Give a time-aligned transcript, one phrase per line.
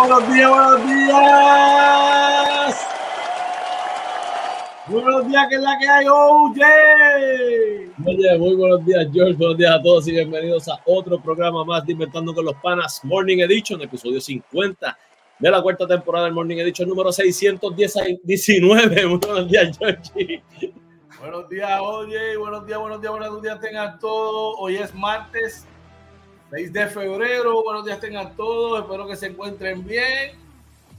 [0.00, 1.12] Buenos días, buenos días,
[4.88, 5.46] buenos días, buenos días.
[5.48, 6.58] Que es la que hay, OJ.
[8.06, 9.34] Oye, muy buenos días, George.
[9.34, 13.04] Buenos días a todos y bienvenidos a otro programa más de Inventando con los Panas
[13.04, 14.98] Morning Edition, episodio 50
[15.38, 19.06] de la cuarta temporada del Morning Edition número 619.
[19.06, 20.42] Muy buenos días, George.
[21.20, 24.56] Buenos días, oye, buenos días, buenos días, buenos días tengan todos.
[24.60, 25.66] Hoy es martes
[26.50, 27.62] 6 de febrero.
[27.62, 28.82] Buenos días tengan todos.
[28.82, 30.32] Espero que se encuentren bien.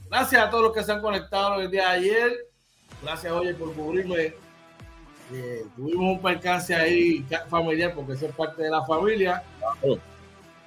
[0.09, 2.47] Gracias a todos los que se han conectado el día de ayer.
[3.03, 4.33] Gracias, oye, por cubrirme.
[5.33, 9.44] Eh, tuvimos un percance ahí familiar porque eso es parte de la familia.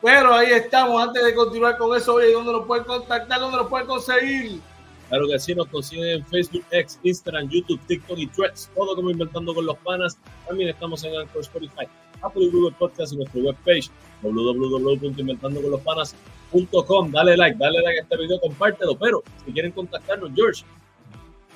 [0.02, 1.02] Pero ahí estamos.
[1.02, 3.40] Antes de continuar con eso, oye, ¿dónde nos pueden contactar?
[3.40, 4.60] ¿Dónde nos pueden conseguir?
[5.08, 8.70] Claro que sí, nos consiguen en Facebook, X, Instagram, YouTube, TikTok y Threads.
[8.74, 10.18] Todo como Inventando con los Panas.
[10.46, 11.86] También estamos en Anchor, Spotify,
[12.24, 13.90] Apple y Google Podcast y webpage
[14.22, 17.10] www.inventandoconlospanas.com.
[17.10, 18.96] Dale like, dale like a este video, compártelo.
[18.96, 20.64] Pero si quieren contactarnos, George.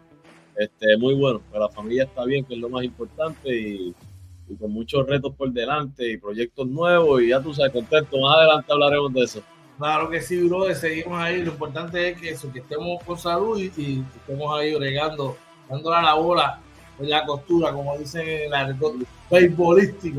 [0.57, 3.95] Este, muy bueno, que la familia está bien, que es lo más importante, y,
[4.49, 8.19] y, con muchos retos por delante y proyectos nuevos, y ya tú sabes, contento.
[8.19, 9.43] Más adelante hablaremos de eso.
[9.79, 11.45] Claro que sí, bro, seguimos ahí.
[11.45, 15.37] Lo importante es que, eso, que estemos con salud y, y estemos ahí bregando
[15.69, 16.61] dándole a la bola
[16.99, 18.95] en la costura, como dicen en el argot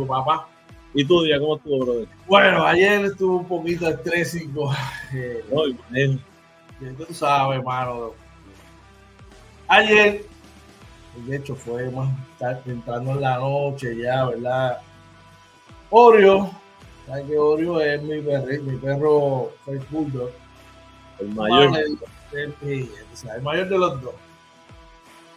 [0.07, 0.47] papá.
[0.93, 2.07] ¿Y tu día cómo estuvo, brother?
[2.27, 4.73] Bueno, ayer estuvo un poquito estrésico.
[5.13, 6.21] Eh, Muy bien.
[6.97, 8.13] Tú sabes, hermano.
[9.67, 10.25] Ayer,
[11.27, 14.79] de hecho, fue más tarde, entrando en la noche ya, ¿verdad?
[15.91, 16.51] Oreo,
[17.05, 19.51] ¿sabes que Oreo es mi perro, mi perro
[19.89, 20.31] Bulldog?
[21.19, 21.77] El mayor.
[21.77, 21.99] El,
[22.31, 22.89] el, el,
[23.35, 24.13] el mayor de los dos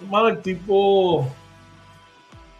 [0.00, 1.28] Hermano, el tipo,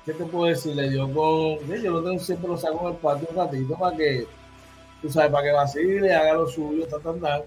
[0.05, 0.75] ¿qué te puedo decir?
[0.75, 1.59] Le dio con.
[1.83, 4.27] Yo lo tengo siempre lo saco en el patio un ratito para que,
[5.01, 7.43] tú sabes, para que vacile, haga lo suyo, ta, ta, ta.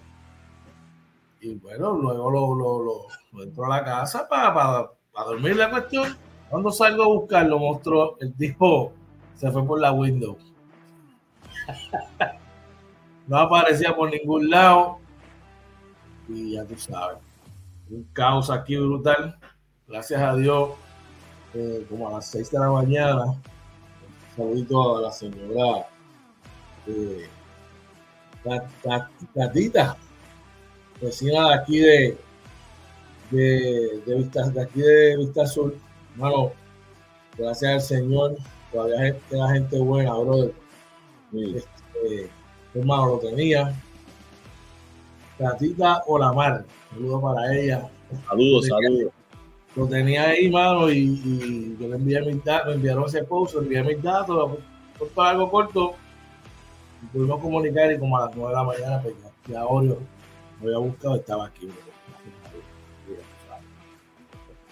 [1.41, 5.55] Y bueno, luego lo, lo, lo, lo entró a la casa para, para, para, dormir
[5.55, 6.17] la cuestión.
[6.49, 8.91] Cuando salgo a buscarlo, mostró, el tipo
[9.35, 10.37] se fue por la window.
[13.27, 14.99] no aparecía por ningún lado.
[16.27, 17.19] Y ya tú sabes,
[17.89, 19.37] un caos aquí brutal
[19.87, 20.69] gracias a Dios,
[21.55, 23.41] eh, como a las 6 de la mañana, un
[24.35, 25.87] saludito a la señora
[26.85, 27.29] eh,
[29.33, 29.95] Catita,
[31.01, 32.17] vecina de aquí de,
[33.31, 35.73] de, de, Vista, de aquí de Vista Sur.
[36.13, 36.51] Hermano,
[37.37, 38.37] gracias al Señor,
[38.71, 40.53] todavía queda gente buena, brother.
[41.31, 41.55] Sí.
[41.55, 42.29] Este,
[42.73, 43.73] hermano, lo tenía.
[45.37, 47.89] Catita Olamar, saludos para ella.
[48.27, 49.14] Saludos, saludos
[49.75, 53.55] lo tenía ahí, mano, y, y yo le envié mis datos, me enviaron ese post,
[53.55, 54.57] le envié mis datos,
[55.13, 55.95] por algo corto,
[57.03, 59.99] y pudimos comunicar y como a las 9 de la mañana, pues ya, ya Oreo
[60.61, 61.69] me había buscado, estaba aquí.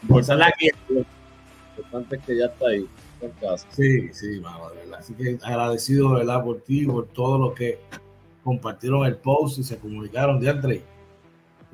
[0.08, 0.70] Por ser la que
[1.78, 2.88] importante es que ya está ahí,
[3.22, 3.68] en casa.
[3.72, 5.00] Sí, sí, mano, de verdad.
[5.00, 7.80] Así que agradecido, de verdad, por ti, por todos los que
[8.44, 10.82] compartieron el post y se comunicaron de entre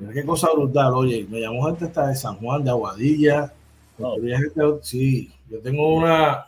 [0.00, 3.52] Mira qué cosa brutal, oye, me llamó gente hasta de San Juan, de Aguadilla.
[3.98, 4.16] Oh.
[4.18, 6.46] Gente, sí, yo tengo una,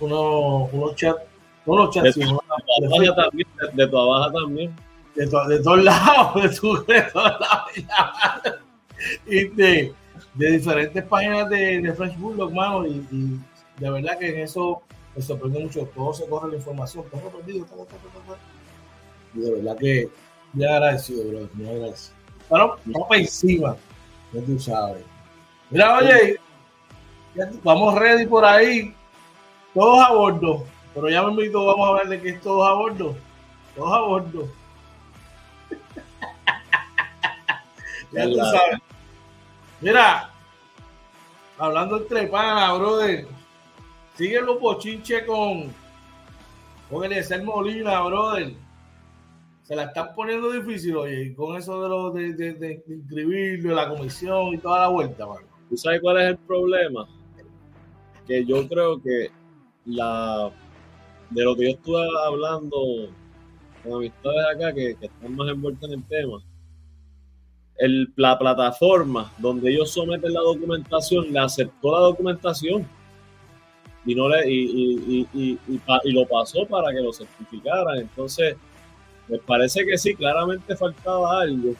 [0.00, 1.20] uno, unos chats,
[1.66, 2.40] unos chats, de, una,
[2.80, 4.74] de, de, de, también, de, tu abajo también.
[5.14, 8.58] De, to, de todos lados, de, tu, de todos lados.
[9.26, 9.94] y de,
[10.34, 13.40] de diferentes páginas de, de French Bulldog, hermano, y, y,
[13.78, 14.82] de verdad que en eso
[15.14, 15.88] me sorprende mucho.
[15.94, 18.36] Todo se corre la información, todo perdido, todo, todo, todo, todo.
[19.34, 20.08] Y de verdad que
[20.54, 22.19] muy agradecido, bro, muy agradecido.
[22.50, 22.76] Bueno,
[23.12, 23.76] encima,
[24.32, 25.04] ya tú sabes.
[25.70, 26.36] Mira, oye,
[27.62, 28.92] vamos ready por ahí,
[29.72, 32.72] todos a bordo, pero ya me invito, vamos a hablar de que es todos a
[32.72, 33.14] bordo,
[33.76, 34.48] todos a bordo.
[38.12, 38.80] ya tú sabes.
[39.80, 40.30] Mira,
[41.56, 43.28] hablando entre panas, brother,
[44.16, 45.72] sigue los bochinches con,
[46.90, 48.54] con Eliezer Molina, brother
[49.70, 53.88] se la están poniendo difícil, oye, y con eso de, lo, de, de, de, la
[53.88, 55.46] comisión y toda la vuelta, mano.
[55.68, 57.08] ¿Tú sabes cuál es el problema?
[58.26, 59.30] Que yo creo que
[59.84, 60.50] la
[61.30, 62.76] de lo que yo estuve hablando
[63.84, 66.42] con amistades acá que, que están más envueltos en el tema,
[67.76, 72.88] el, la plataforma donde ellos someten la documentación le aceptó la documentación
[74.04, 77.98] y, no le, y, y, y, lo pasó para que lo certificaran.
[77.98, 78.56] Entonces,
[79.30, 81.74] me parece que sí, claramente faltaba algo,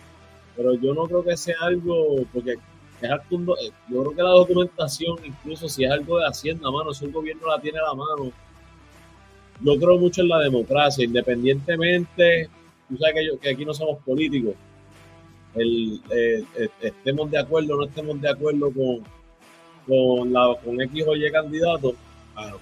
[0.56, 5.16] pero yo no creo que sea algo, porque es eh, yo creo que la documentación,
[5.24, 8.30] incluso si es algo de Hacienda, mano, si el gobierno la tiene a la mano,
[9.62, 12.48] yo creo mucho en la democracia, independientemente,
[12.88, 14.54] tú sabes que, que aquí no somos políticos,
[15.54, 19.02] el, eh, eh, estemos de acuerdo o no estemos de acuerdo con,
[19.86, 21.94] con, la, con X o Y candidato,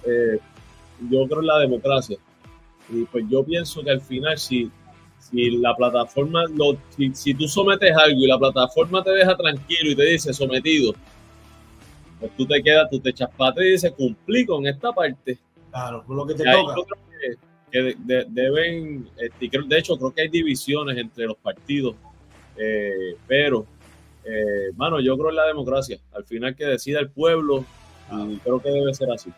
[0.05, 0.39] eh,
[1.09, 2.17] yo creo en la democracia.
[2.89, 4.71] Y pues yo pienso que al final, si,
[5.19, 6.77] si la plataforma, lo,
[7.13, 10.93] si, tú sometes algo y la plataforma te deja tranquilo y te dice sometido,
[12.19, 15.37] pues tú te quedas, tú te echas para y dices cumplí con esta parte.
[15.71, 16.75] Claro, por lo que te toca.
[17.71, 17.95] que,
[18.29, 21.95] deben, este, de hecho, creo que hay divisiones entre los partidos
[22.59, 23.65] eh, pero,
[24.25, 25.97] eh, mano, yo creo en la democracia.
[26.13, 27.63] Al final que decida el pueblo,
[28.11, 29.31] y creo que debe ser así.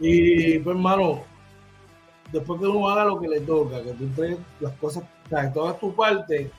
[0.00, 1.24] Y pues, hermano,
[2.32, 5.52] después que uno haga lo que le toca, que tú entregues las cosas, o sea,
[5.52, 6.50] toda tu parte,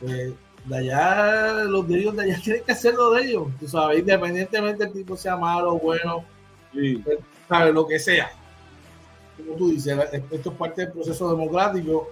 [0.00, 0.32] pues
[0.64, 4.84] de allá, los de ellos de allá tienen que hacerlo de ellos, tú sabes, independientemente
[4.84, 6.24] el tipo sea malo bueno,
[6.72, 6.96] sí.
[7.04, 7.18] Pues,
[7.48, 8.30] sabes, lo que sea.
[9.36, 12.10] Como tú dices, esto es parte del proceso democrático.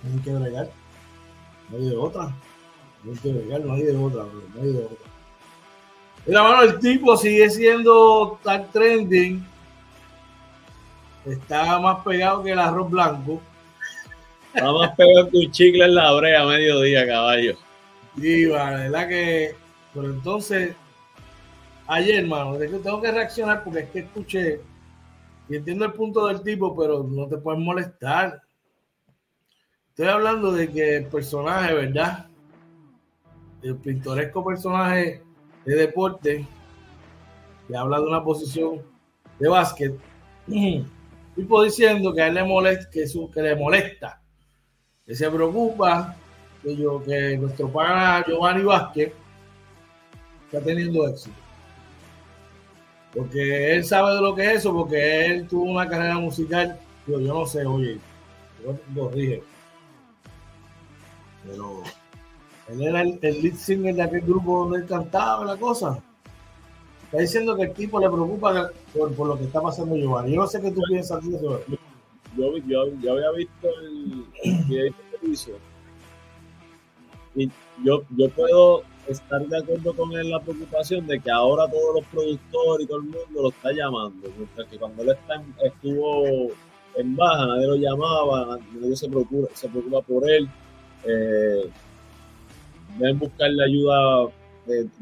[0.00, 0.70] Tienen que bregar.
[1.68, 2.34] No hay de otra.
[3.04, 4.22] No hay de, no hay de otra,
[4.54, 4.96] no hay de otra.
[6.26, 9.44] Mira, mano, el tipo sigue siendo tan trending.
[11.24, 13.40] Está más pegado que el arroz blanco.
[14.54, 17.56] Está más pegado que un chicle en la brea a mediodía, caballo.
[18.18, 19.56] Sí, vale, verdad que.
[19.92, 20.74] Pero entonces,
[21.86, 24.60] ayer, hermano, tengo que reaccionar porque es que escuché
[25.50, 28.40] y entiendo el punto del tipo, pero no te puedes molestar.
[29.88, 32.28] Estoy hablando de que el personaje, ¿verdad?
[33.60, 35.22] El pintoresco personaje
[35.64, 36.46] de deporte
[37.66, 38.80] que habla de una posición
[39.40, 39.98] de básquet,
[41.34, 44.20] tipo diciendo que a él le molesta, que, su, que le molesta,
[45.04, 46.16] que se preocupa
[46.62, 49.12] que, yo, que nuestro pana Giovanni Vázquez
[50.46, 51.36] está teniendo éxito.
[53.14, 57.18] Porque él sabe de lo que es eso, porque él tuvo una carrera musical, yo,
[57.20, 57.98] yo no sé, oye,
[58.94, 59.42] yo dije
[61.44, 61.82] pero
[62.68, 66.02] él era el, lead singer de aquel grupo donde él cantaba la cosa.
[67.10, 70.34] Está diciendo que el tipo le preocupa por, lo que está pasando Giovanni.
[70.34, 71.60] Yo no sé qué tú piensas de eso.
[72.36, 74.24] Yo, yo, yo había visto el,
[74.68, 74.94] video
[77.34, 77.50] y
[77.84, 82.04] yo, yo puedo estar de acuerdo con él la preocupación de que ahora todos los
[82.06, 85.16] productores y todo el mundo lo está llamando, mientras que cuando él
[85.62, 86.52] estuvo
[86.96, 90.48] en baja nadie lo llamaba, nadie se preocupa, se preocupa por él
[91.04, 91.70] eh,
[92.98, 94.30] deben buscar la ayuda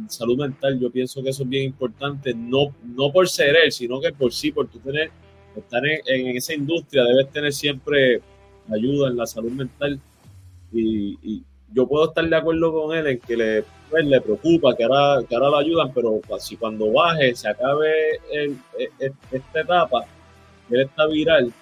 [0.09, 0.79] salud mental.
[0.79, 4.33] Yo pienso que eso es bien importante, no, no por ser él, sino que por
[4.33, 5.11] sí, por tú tener,
[5.57, 8.21] estar en, esa industria, debes tener siempre
[8.73, 10.01] ayuda en la salud mental.
[10.73, 14.85] Y, yo puedo estar de acuerdo con él en que le, pues, le preocupa, que
[14.85, 17.93] ahora, que ahora lo ayudan, pero si cuando baje, se acabe
[18.33, 18.55] e,
[18.99, 20.07] e, esta etapa,
[20.71, 21.53] él está viral,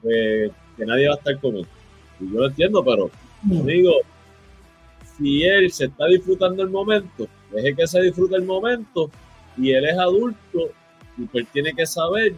[0.00, 1.66] pues, que nadie va a estar con él.
[2.20, 3.10] Y yo lo entiendo, pero
[3.42, 3.92] Digo,
[5.16, 9.10] si él se está disfrutando el momento, deje que se disfrute el momento
[9.56, 10.70] y él es adulto
[11.16, 12.34] y pues tiene que saber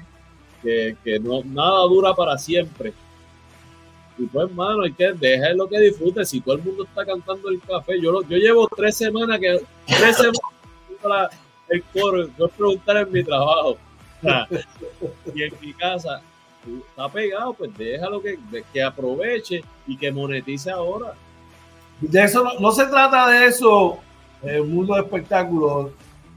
[0.62, 2.92] que, no, nada dura para siempre.
[4.18, 6.24] Y pues, hermano, hay que dejar lo que disfrute.
[6.26, 10.16] Si todo el mundo está cantando el café, yo, yo llevo tres semanas que tres
[10.16, 11.30] semanas
[11.68, 13.78] el coro, no preguntar en mi trabajo.
[15.34, 16.20] y en mi casa,
[16.88, 18.38] está pegado, pues déjalo que,
[18.72, 21.14] que aproveche y que monetice ahora.
[22.00, 23.98] De eso no, se trata de eso,
[24.42, 25.92] el mundo de espectáculos,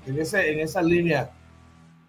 [0.05, 1.31] en, ese, en esa línea.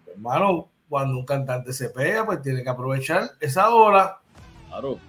[0.07, 4.19] Hermano, cuando un cantante se pega, pues tiene que aprovechar esa hora.
[4.69, 4.99] Claro.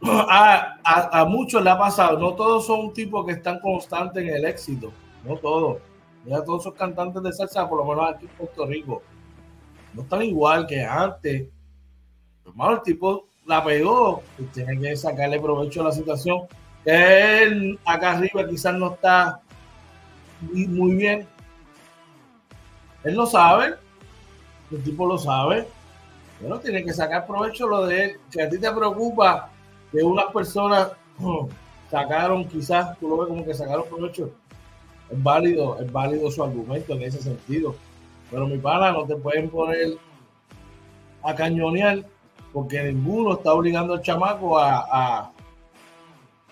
[0.00, 4.44] A, a, muchos le ha pasado, no todos son tipos que están constantes en el
[4.44, 4.92] éxito,
[5.24, 5.78] no todos.
[6.24, 9.02] Mira, todos esos cantantes de salsa, por lo menos aquí en Puerto Rico,
[9.92, 11.48] no están igual que antes
[12.48, 16.42] hermano, el tipo la pegó y tiene que sacarle provecho a la situación.
[16.84, 19.40] Él acá arriba quizás no está
[20.40, 21.26] muy bien.
[23.04, 23.74] Él lo sabe,
[24.70, 25.66] el tipo lo sabe,
[26.40, 28.20] pero tiene que sacar provecho lo de él.
[28.28, 29.50] Si a ti te preocupa
[29.90, 30.92] que unas personas
[31.90, 34.30] sacaron, quizás tú lo ves como que sacaron provecho,
[35.10, 37.74] es válido, es válido su argumento en ese sentido.
[38.30, 39.96] Pero mi pana, no te pueden poner
[41.22, 42.04] a cañonear
[42.52, 45.30] porque ninguno está obligando al chamaco a,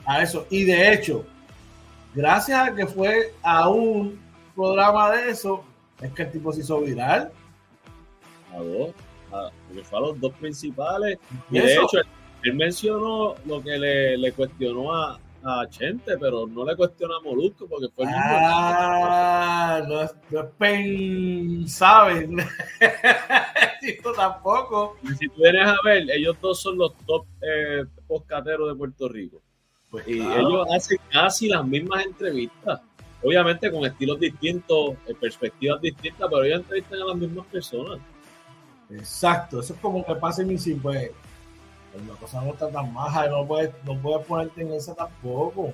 [0.06, 0.46] a, eso.
[0.50, 1.24] Y de hecho,
[2.16, 4.18] gracias a que fue a un
[4.54, 5.62] programa de eso,
[6.00, 7.30] es que el tipo se hizo viral.
[8.52, 8.90] A dos,
[9.32, 9.50] a,
[9.84, 11.18] fue a los dos principales.
[11.50, 11.98] Y, de hecho,
[12.42, 17.20] él mencionó lo que le, le cuestionó a, a Chente, pero no le cuestiona a
[17.20, 18.24] Molusco porque fue el mismo.
[18.24, 22.38] Ah, no es, no es pen, ¿saben?
[23.82, 24.96] Esto tampoco.
[25.02, 29.08] Y si tú vienes a ver, ellos dos son los top eh, poscateros de Puerto
[29.08, 29.42] Rico.
[29.96, 32.82] Pues y ellos hacen casi las mismas entrevistas.
[33.24, 37.98] Obviamente con estilos distintos, eh, perspectivas distintas, pero ellos entrevistan a las mismas personas.
[38.90, 41.10] Exacto, eso es como que pasa en mi pues
[42.06, 45.72] la cosa no está tan maja, no puedes, no puedes ponerte en esa tampoco.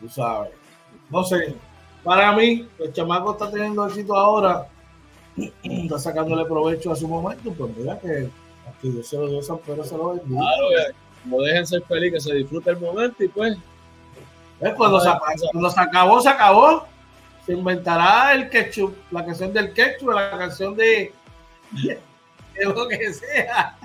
[0.00, 0.52] Tú sabes.
[1.10, 1.54] No sé,
[2.02, 4.66] para mí, el chamaco está teniendo éxito ahora,
[5.62, 8.30] está sacándole provecho a su momento, pues mira que
[8.66, 10.40] aquí Dios se lo dio, San Pedro se lo bendiga.
[10.40, 10.94] Claro,
[11.26, 13.56] no dejen ser feliz, que se disfrute el momento y pues.
[14.76, 15.10] Cuando, se,
[15.52, 16.86] cuando se acabó, se acabó.
[17.44, 21.12] Se inventará el ketchup, la canción del ketchup, la canción de,
[21.72, 23.76] de lo que sea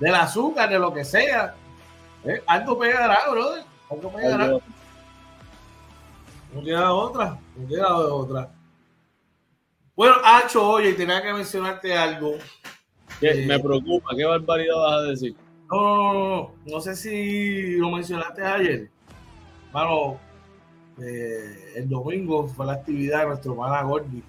[0.00, 1.54] del azúcar, de lo que sea.
[2.24, 2.42] ¿Eh?
[2.46, 3.64] Algo pegará, brother.
[3.90, 4.46] Algo pegará.
[6.52, 7.38] No queda otra.
[7.56, 8.50] No queda otra.
[9.94, 12.36] Bueno, Hacho, oye, tenía que mencionarte algo.
[13.20, 15.36] Eh, me preocupa, ¿qué barbaridad vas a decir?
[15.70, 18.90] No, no, no, no sé si lo mencionaste ayer.
[19.72, 20.18] Bueno,
[21.00, 24.22] eh, el domingo fue la actividad de nuestro hermana Gordy.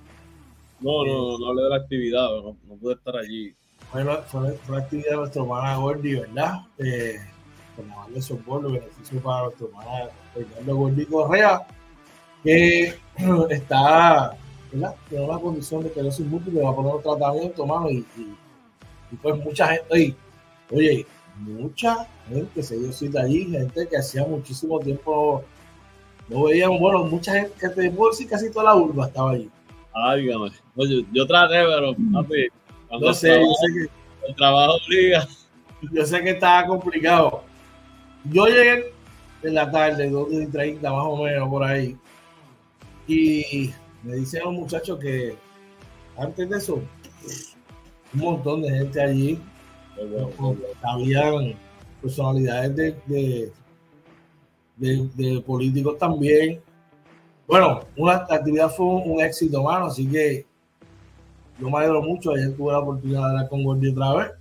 [0.79, 3.55] No, no, no, hablé de la actividad, no, no pude estar allí
[3.91, 6.61] fue, fue, fue la actividad de nuestro hermana Gordy, ¿verdad?
[6.77, 7.19] Eh,
[7.75, 11.67] como darle soporte, beneficio para nuestro hermana Fernando Gordy Correa,
[12.43, 12.93] que
[13.49, 14.33] está,
[14.71, 14.95] ¿verdad?
[15.09, 19.15] Tiene una condición de que sin múltiple, va a poner un tratamiento, mano, y, y,
[19.21, 20.15] pues mucha gente,
[20.69, 21.05] oye,
[21.37, 25.43] mucha gente se dio cita allí, gente que hacía muchísimo tiempo
[26.29, 29.49] no veíamos, bueno, mucha gente, que te puedo decir casi toda la urba estaba allí.
[29.93, 30.29] Ay,
[31.11, 32.47] yo traté, pero papi,
[32.99, 35.27] no sé, yo sé que el trabajo obliga.
[35.91, 37.43] Yo sé que estaba complicado.
[38.25, 38.93] Yo llegué
[39.43, 41.97] en la tarde, 2 y 30 más o menos por ahí.
[43.07, 43.73] Y
[44.03, 45.35] me dicen los muchachos que
[46.17, 46.75] antes de eso,
[48.13, 49.39] un montón de gente allí.
[50.81, 51.55] Habían
[52.01, 53.51] personalidades de,
[54.77, 56.61] de, políticos también.
[57.47, 60.45] Bueno, una, actividad fue un éxito, mano, así que
[61.59, 64.31] yo me alegro mucho, ayer tuve la oportunidad de hablar con Gordy otra vez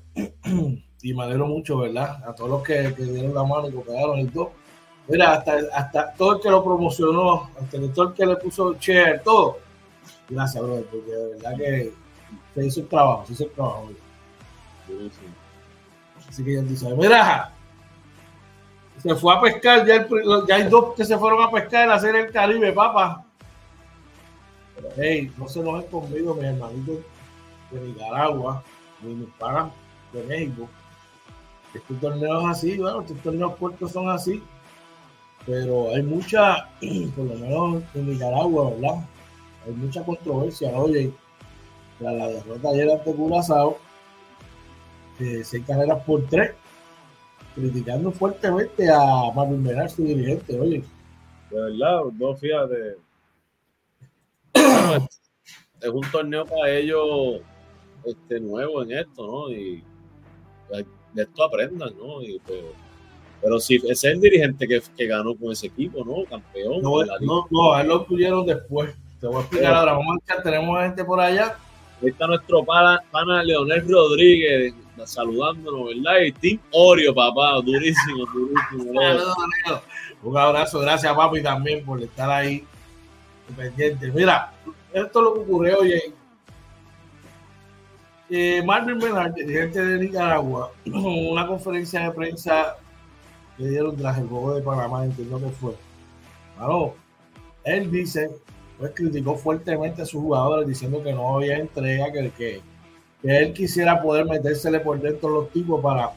[1.02, 2.22] y me alegro mucho, ¿verdad?
[2.26, 4.52] A todos los que, dieron la mano y cooperaron y todo.
[5.08, 9.20] Mira, hasta, hasta todo el que lo promocionó, hasta todo el que le puso share,
[9.22, 9.58] todo.
[10.28, 11.92] Gracias, brother, porque de verdad que
[12.54, 13.88] se hizo el trabajo, se hizo el trabajo.
[16.30, 16.96] Así que ya tú sabes.
[16.96, 17.52] Mira,
[19.02, 20.06] se fue a pescar, ya,
[20.46, 23.24] ya hay dos que se fueron a pescar en la serie del Caribe, papá.
[24.96, 26.98] Hey, no se nos conmigo, mis hermanitos
[27.70, 28.62] de Nicaragua,
[29.02, 29.72] ni mis panas
[30.12, 30.68] de México.
[31.74, 34.42] Estos torneos así, bueno, estos torneos puertos son así,
[35.46, 36.68] pero hay mucha,
[37.16, 39.04] por lo menos en Nicaragua, ¿verdad?
[39.66, 41.12] Hay mucha controversia, oye,
[41.98, 43.78] tras la derrota ayer ante Curazao,
[45.20, 46.52] eh, seis carreras por tres,
[47.54, 50.84] criticando fuertemente a Marvin Bernal, su dirigente, oye.
[51.50, 52.96] De verdad, no, fíjate,
[55.80, 57.40] es un torneo para ellos
[58.04, 59.50] este, nuevo en esto, ¿no?
[59.50, 59.82] Y
[60.68, 62.22] pues, de esto aprendan, ¿no?
[62.22, 62.60] Y, pues,
[63.42, 66.24] pero si ese es el dirigente que, que, ganó con ese equipo, ¿no?
[66.28, 66.82] Campeón.
[66.82, 68.94] No, no, no, a él lo tuvieron después.
[69.20, 69.92] Te voy a explicar ahora.
[69.92, 71.56] Vamos a echar, tenemos gente por allá.
[72.02, 74.74] Ahí está nuestro pana, pana Leonel Rodríguez
[75.06, 76.20] saludándonos, ¿verdad?
[76.26, 79.00] Y Team Oreo, papá, durísimo, durísimo.
[80.22, 82.64] Un abrazo, gracias, papi, también por estar ahí
[83.56, 84.10] pendiente.
[84.12, 84.52] Mira,
[84.92, 86.14] esto es lo que ocurrió hoy.
[88.28, 92.76] Eh, Marvin Bernard, dirigente de Nicaragua, una conferencia de prensa
[93.56, 95.74] que dieron tras el juego de Panamá, entiendo que fue.
[96.56, 96.94] Claro,
[97.64, 98.30] él dice,
[98.78, 102.60] pues criticó fuertemente a sus jugadores diciendo que no había entrega, que, que,
[103.22, 106.10] que él quisiera poder metérsele por dentro los tipos para,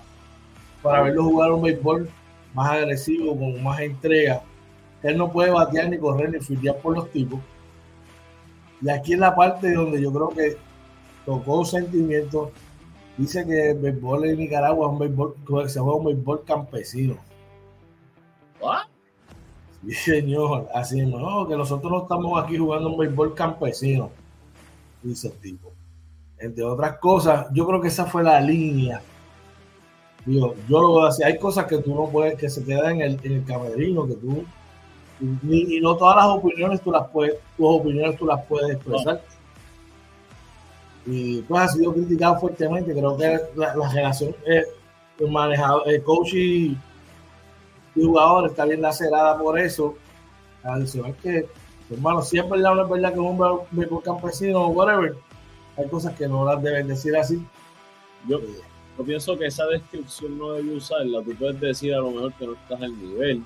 [0.82, 2.10] para verlos jugar un béisbol
[2.54, 4.42] más agresivo, con más entrega.
[5.02, 7.40] Él no puede batear ni correr ni fildear por los tipos
[8.84, 10.58] y aquí en la parte donde yo creo que
[11.26, 12.50] tocó sentimientos,
[13.18, 17.16] dice que el béisbol en Nicaragua es un béisbol, se juega un béisbol campesino.
[18.60, 18.88] ¿What?
[19.86, 24.10] Sí, señor, así no, que nosotros no estamos aquí jugando un béisbol campesino,
[25.02, 25.72] dice el tipo.
[26.44, 29.02] Entre otras cosas, yo creo que esa fue la línea.
[30.26, 33.00] Digo, yo lo voy a decir, hay cosas que tú no puedes, que se quedan
[33.00, 34.44] en el, en camerino, que tú
[35.22, 39.22] y, no todas las opiniones tú las puedes, tus opiniones tú las puedes expresar.
[41.06, 42.92] Y pues ha sido criticado fuertemente.
[42.92, 44.66] Creo que la, relación eh,
[45.30, 46.78] manejado, el coach y,
[47.96, 49.96] jugador está bien lacerada por eso.
[50.62, 51.48] Adicional que,
[51.90, 55.16] hermano, siempre es verdad, es que un hombre campesino o whatever,
[55.78, 57.46] hay cosas que no las deben decir así.
[58.28, 58.40] Yo,
[58.98, 61.22] yo pienso que esa descripción no debe usarla.
[61.24, 63.44] Tú puedes decir a lo mejor que no estás al nivel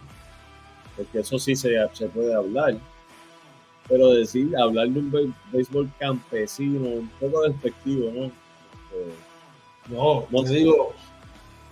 [0.98, 2.78] porque eso sí se, se puede hablar.
[3.88, 8.26] Pero decir, hablar de un béisbol campesino, un poco despectivo, ¿no?
[8.26, 10.94] Este, no, no te digo,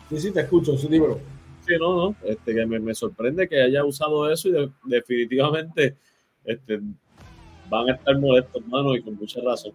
[0.09, 1.19] sí, sí, te escucho, sí, dímelo.
[1.67, 5.97] Sí, no, no, este, que me, me sorprende que haya usado eso y definitivamente
[6.45, 6.79] este,
[7.69, 9.73] van a estar molestos, hermano, y con mucha razón.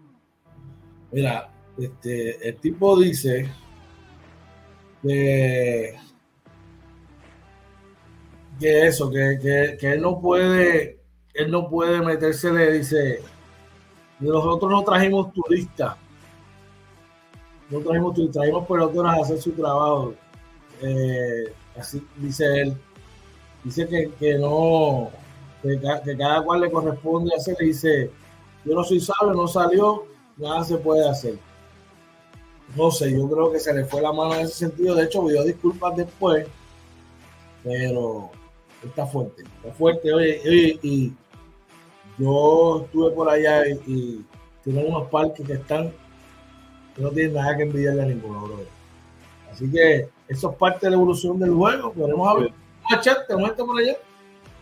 [1.12, 3.49] Mira, este, el tipo dice
[5.02, 5.97] que
[8.61, 11.00] que eso, que, que, él no puede,
[11.33, 13.21] él no puede meterse, le dice,
[14.21, 15.96] nosotros no trajimos turistas,
[17.70, 20.14] no trajimos turistas, trajimos peloteros a hacer su trabajo.
[20.83, 22.77] Eh, así dice él,
[23.64, 25.11] dice que, que no,
[25.62, 25.81] que,
[26.18, 28.11] cada cual le corresponde hacer, dice,
[28.66, 30.05] yo no soy sabio, no salió,
[30.40, 31.35] nada se puede hacer.
[32.76, 34.94] No sé, yo creo que se le fue la mano en ese sentido.
[34.94, 36.46] De hecho, pidió disculpas después,
[37.64, 38.31] pero
[38.83, 40.12] está fuerte, está fuerte.
[40.12, 41.12] Oye, oye, y
[42.18, 44.24] yo estuve por allá y,
[44.62, 45.90] tienen unos parques que están,
[46.94, 48.59] que no tienen nada que envidiarle a ninguno, bro.
[49.50, 51.92] Así que eso es parte de la evolución del juego.
[51.92, 52.50] Podemos hablar.
[53.00, 53.96] Chat, te muestro por allá.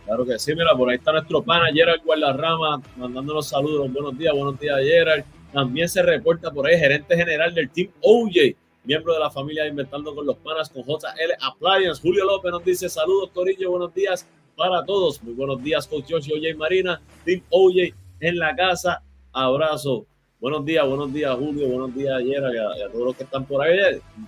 [0.05, 3.91] Claro que sí, mira, por ahí está nuestro pana Gerald Guardarrama mandándonos saludos.
[3.91, 5.25] Buenos días, buenos días, Gerald.
[5.53, 10.15] También se reporta por ahí gerente general del Team OJ miembro de la familia Inventando
[10.15, 12.01] con los Panas con JL Appliance.
[12.01, 15.21] Julio López nos dice saludos, Corillo, buenos días para todos.
[15.21, 19.03] Muy buenos días, Coach Josh OJ Marina, Team OJ en la casa.
[19.31, 20.05] Abrazo.
[20.39, 21.67] Buenos días, buenos días, Julio.
[21.67, 23.77] Buenos días, ayer y a, todos los que están por ahí.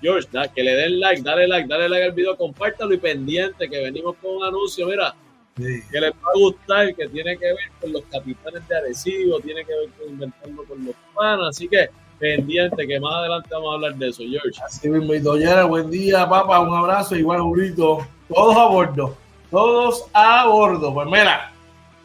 [0.02, 3.80] George, que le den like, dale like, dale like al video, compártalo y pendiente que
[3.80, 4.86] venimos con un anuncio.
[4.88, 5.16] Mira,
[5.56, 9.66] que les va a gustar, que tiene que ver con los capitanes de Arecibo, tiene
[9.66, 11.50] que ver con Inventando con los Panas.
[11.50, 11.90] Así que
[12.22, 14.62] pendiente, que más adelante vamos a hablar de eso, George.
[14.64, 19.18] Así mismo, y Doñera, buen día, papá, un abrazo, igual, Julito, todos a bordo,
[19.50, 20.94] todos a bordo.
[20.94, 21.52] Pues mira,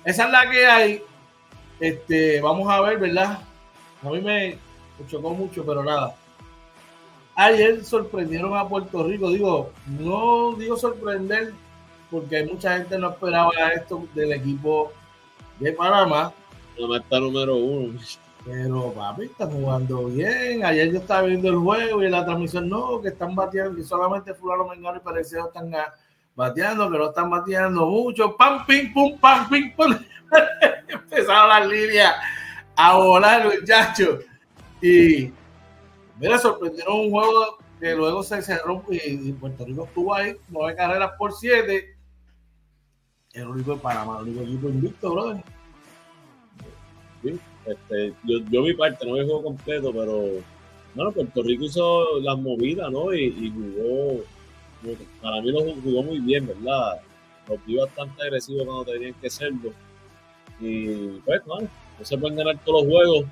[0.04, 1.02] esa es la que hay.
[1.78, 3.40] Este, vamos a ver, ¿verdad?
[4.02, 4.58] A mí me,
[5.06, 6.16] chocó mucho, pero nada.
[7.34, 11.52] Ayer sorprendieron a Puerto Rico, digo, no digo sorprender,
[12.10, 14.92] porque mucha gente no esperaba esto del equipo
[15.58, 16.32] de Panamá.
[16.76, 17.98] La está número uno.
[18.44, 20.64] Pero papi, están jugando bien.
[20.64, 23.82] Ayer yo estaba viendo el juego y en la transmisión no, que están bateando, que
[23.82, 25.72] solamente Fulano Mengano y Pareceo están
[26.36, 28.36] bateando, que no están bateando mucho.
[28.36, 29.96] Pam, pim, pum, pam, pim, pum.
[30.88, 32.14] Empezaron las líneas
[32.76, 34.24] a volar, muchachos.
[34.80, 35.32] Y
[36.20, 41.12] mira, sorprendieron un juego que luego se cerró y, Puerto Rico estuvo ahí, nueve carreras
[41.18, 41.95] por siete.
[43.36, 45.44] El único de Panamá, el único equipo invicto, brother.
[47.22, 47.38] Sí.
[47.66, 50.24] Este, yo, yo mi parte, no el juego completo, pero
[50.94, 53.12] bueno, Puerto Rico hizo las movidas, ¿no?
[53.12, 54.24] Y, jugó,
[55.20, 57.02] para mí lo jugó muy bien, ¿verdad?
[57.46, 59.72] Los vi bastante agresivos cuando tenían que serlo.
[60.58, 61.68] Y pues, bueno,
[61.98, 63.26] no se pueden ganar todos los juegos.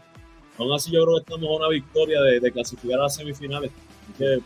[0.58, 3.70] Aún así, yo creo que estamos a una victoria de, clasificar a las semifinales.
[4.02, 4.38] Así que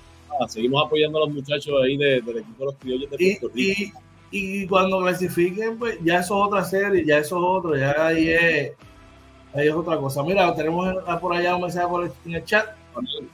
[0.49, 4.01] seguimos apoyando a los muchachos ahí del equipo de los criollos de Puerto Rico.
[4.31, 8.29] Y, cuando clasifiquen, pues ya eso es otra serie, ya eso es otro, ya ahí
[8.29, 8.73] es
[9.55, 10.23] Ahí es otra cosa.
[10.23, 12.67] Mira, tenemos por allá un mensaje por el, en el chat.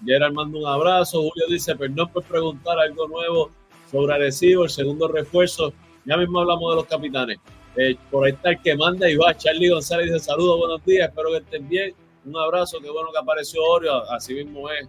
[0.04, 1.18] Gerard manda un abrazo.
[1.18, 3.50] Julio dice, perdón por preguntar algo nuevo
[3.90, 5.72] sobre Arecibo, el segundo refuerzo.
[6.04, 7.38] Ya mismo hablamos de los capitanes.
[7.76, 9.36] Eh, por ahí está el que manda y va.
[9.36, 11.94] Charlie González dice, saludos, buenos días, espero que estén bien.
[12.24, 14.88] Un abrazo, qué bueno que apareció Oreo, así mismo es.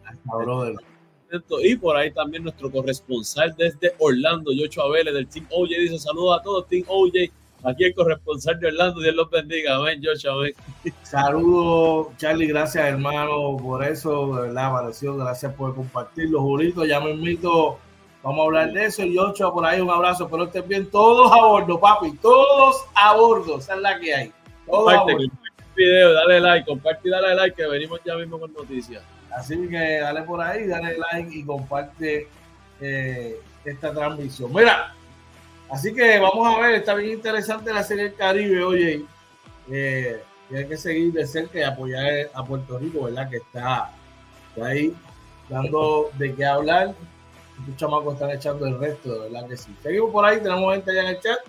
[1.64, 6.40] Y por ahí también nuestro corresponsal desde Orlando, Yocho Abele del Team OJ, dice saludos
[6.40, 7.32] a todos, Team OJ
[7.66, 9.76] Aquí el corresponsal de Orlando, Dios los bendiga.
[9.76, 10.34] Amén, Joshua.
[10.34, 10.54] Amén.
[11.02, 12.46] Saludos, Charlie.
[12.46, 14.36] Gracias, hermano, por eso.
[14.36, 15.18] De verdad, apareció.
[15.18, 16.42] Gracias por compartirlo.
[16.42, 17.80] Julito, ya me invito.
[18.22, 19.04] Vamos a hablar de eso.
[19.04, 20.30] Y Joshua, por ahí un abrazo.
[20.30, 20.92] Pero estén bien.
[20.92, 22.16] Todos a bordo, papi.
[22.18, 23.58] Todos a bordo.
[23.58, 24.32] Esa es la que hay.
[24.68, 25.24] Todos comparte, a bordo.
[25.24, 25.32] el
[25.76, 26.66] video, dale like.
[26.68, 29.02] Comparte y dale like, que venimos ya mismo con noticias.
[29.36, 32.28] Así que dale por ahí, dale like y comparte
[32.80, 34.54] eh, esta transmisión.
[34.54, 34.96] Mira,
[35.70, 39.06] Así que vamos a ver, está bien interesante la Serie del Caribe, oye.
[39.72, 40.22] Eh,
[40.54, 43.30] hay que seguir de cerca y apoyar a Puerto Rico, ¿verdad?
[43.30, 43.92] Que está,
[44.64, 44.94] ahí
[45.50, 46.94] dando de qué hablar.
[47.58, 49.76] Muchos chamacos están echando el resto, verdad que sí.
[49.82, 51.40] Seguimos por ahí, tenemos gente allá en el chat.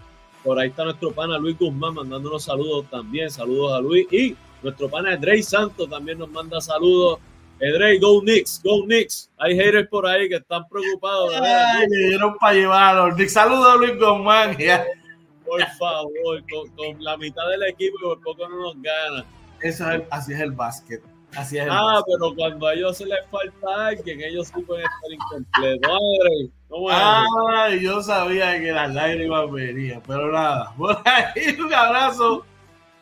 [0.42, 3.30] por ahí está nuestro pana Luis Guzmán mandándonos saludos también.
[3.30, 4.10] Saludos a Luis.
[4.10, 7.18] Y nuestro pana Edrey Santos también nos manda saludos.
[7.58, 9.30] Edrey, go Knicks, go Knicks.
[9.38, 11.32] Hay haters por ahí que están preocupados.
[11.40, 13.32] Ay, le dieron para llevar a los Knicks.
[13.32, 14.56] Saludos a Luis Guzmán.
[15.46, 19.24] Por favor, con, con, la mitad del equipo que por poco no nos gana.
[19.62, 21.00] Eso es, así es el básquet.
[21.36, 22.14] Así es el ah, básquet.
[22.18, 25.88] pero cuando a ellos se les falta alguien, ellos sí pueden estar incompletos.
[25.88, 26.96] Madre, ¿cómo es?
[26.98, 30.74] Ah, yo sabía que las lágrimas venían, pero nada.
[30.76, 32.44] Por ahí un abrazo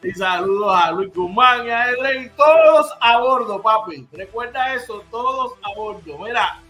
[0.04, 2.30] y saludos a Luis Guzmán y a Edrey.
[2.36, 4.06] Todos a bordo, papi.
[4.12, 6.18] Recuerda eso, todos a bordo.
[6.18, 6.60] Mira,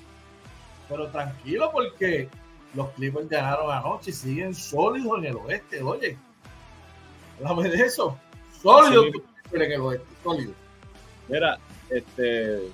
[0.88, 2.28] pero tranquilo porque
[2.74, 5.82] los Clippers ganaron anoche y siguen sólidos en el oeste.
[5.82, 6.16] Oye,
[7.44, 8.18] háblame de eso.
[8.62, 9.56] Sólidos Sí.
[9.56, 10.54] en el oeste, sólidos.
[11.28, 11.58] Mira,
[11.90, 12.68] este,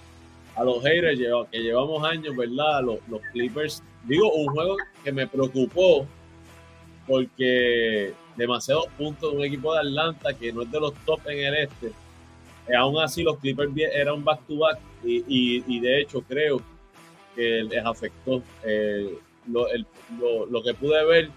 [0.56, 1.18] a los haters
[1.50, 2.82] que llevamos años, ¿verdad?
[2.82, 6.06] Los, los Clippers, digo, un juego que me preocupó
[7.06, 11.38] porque demasiados puntos de un equipo de Atlanta que no es de los top en
[11.46, 11.88] el este.
[12.68, 16.60] Eh, aún así, los Clippers bien- era un back-to-back y, y- y de hecho creo
[17.34, 18.42] que les afectó.
[18.64, 19.14] eh,
[19.50, 19.86] lo, el-
[20.20, 21.30] lo- lo que pude ver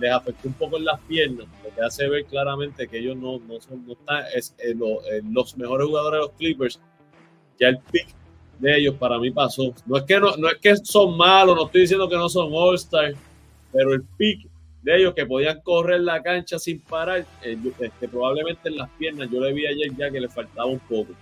[0.00, 3.40] les afectó un poco en las piernas, lo que hace ver claramente que ellos no,
[3.40, 6.80] no son, no están, es, eh, lo- eh, los mejores jugadores de los Clippers,
[7.58, 8.06] ya el pick
[8.60, 9.74] de ellos para mí pasó.
[9.86, 12.48] No es que no, no es que son malos, no estoy diciendo que no son
[12.52, 13.14] All-Star,
[13.72, 14.46] pero el pick
[14.88, 19.28] de ellos que podían correr la cancha sin parar, eh, este, probablemente en las piernas,
[19.30, 21.12] yo le vi ayer ya que le faltaba un poco.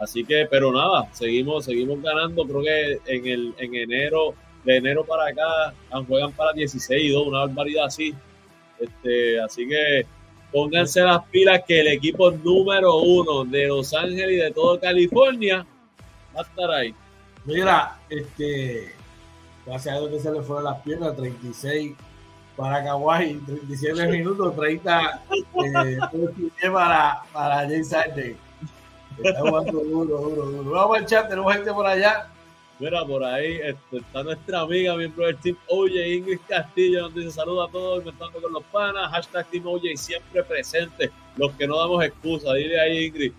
[0.00, 2.44] Así que, pero nada, seguimos, seguimos ganando.
[2.44, 4.34] Creo que en el en enero,
[4.64, 8.12] de enero para acá, ah, juegan para 16 y 2, una barbaridad así.
[8.80, 10.04] Este, así que
[10.52, 15.64] pónganse las pilas que el equipo número uno de Los Ángeles y de todo California
[16.36, 16.92] va a estar ahí.
[17.44, 18.92] Mira, este,
[19.64, 21.94] gracias a Dios que se le fueron las piernas, 36
[22.58, 25.22] para Kawhi, 37 minutos, 30
[25.64, 25.98] eh,
[26.72, 28.36] para, para James Harden.
[29.22, 30.70] Está jugando duro, duro, duro.
[30.72, 32.28] Vamos al chat, tenemos gente por allá.
[32.80, 37.30] Mira, por ahí este, está nuestra amiga, miembro del team OJ Ingrid Castillo, nos dice
[37.30, 41.78] saludos a todos, inventando con los panas, hashtag team OJ siempre presente, los que no
[41.78, 43.32] damos excusa, dile ahí Ingrid.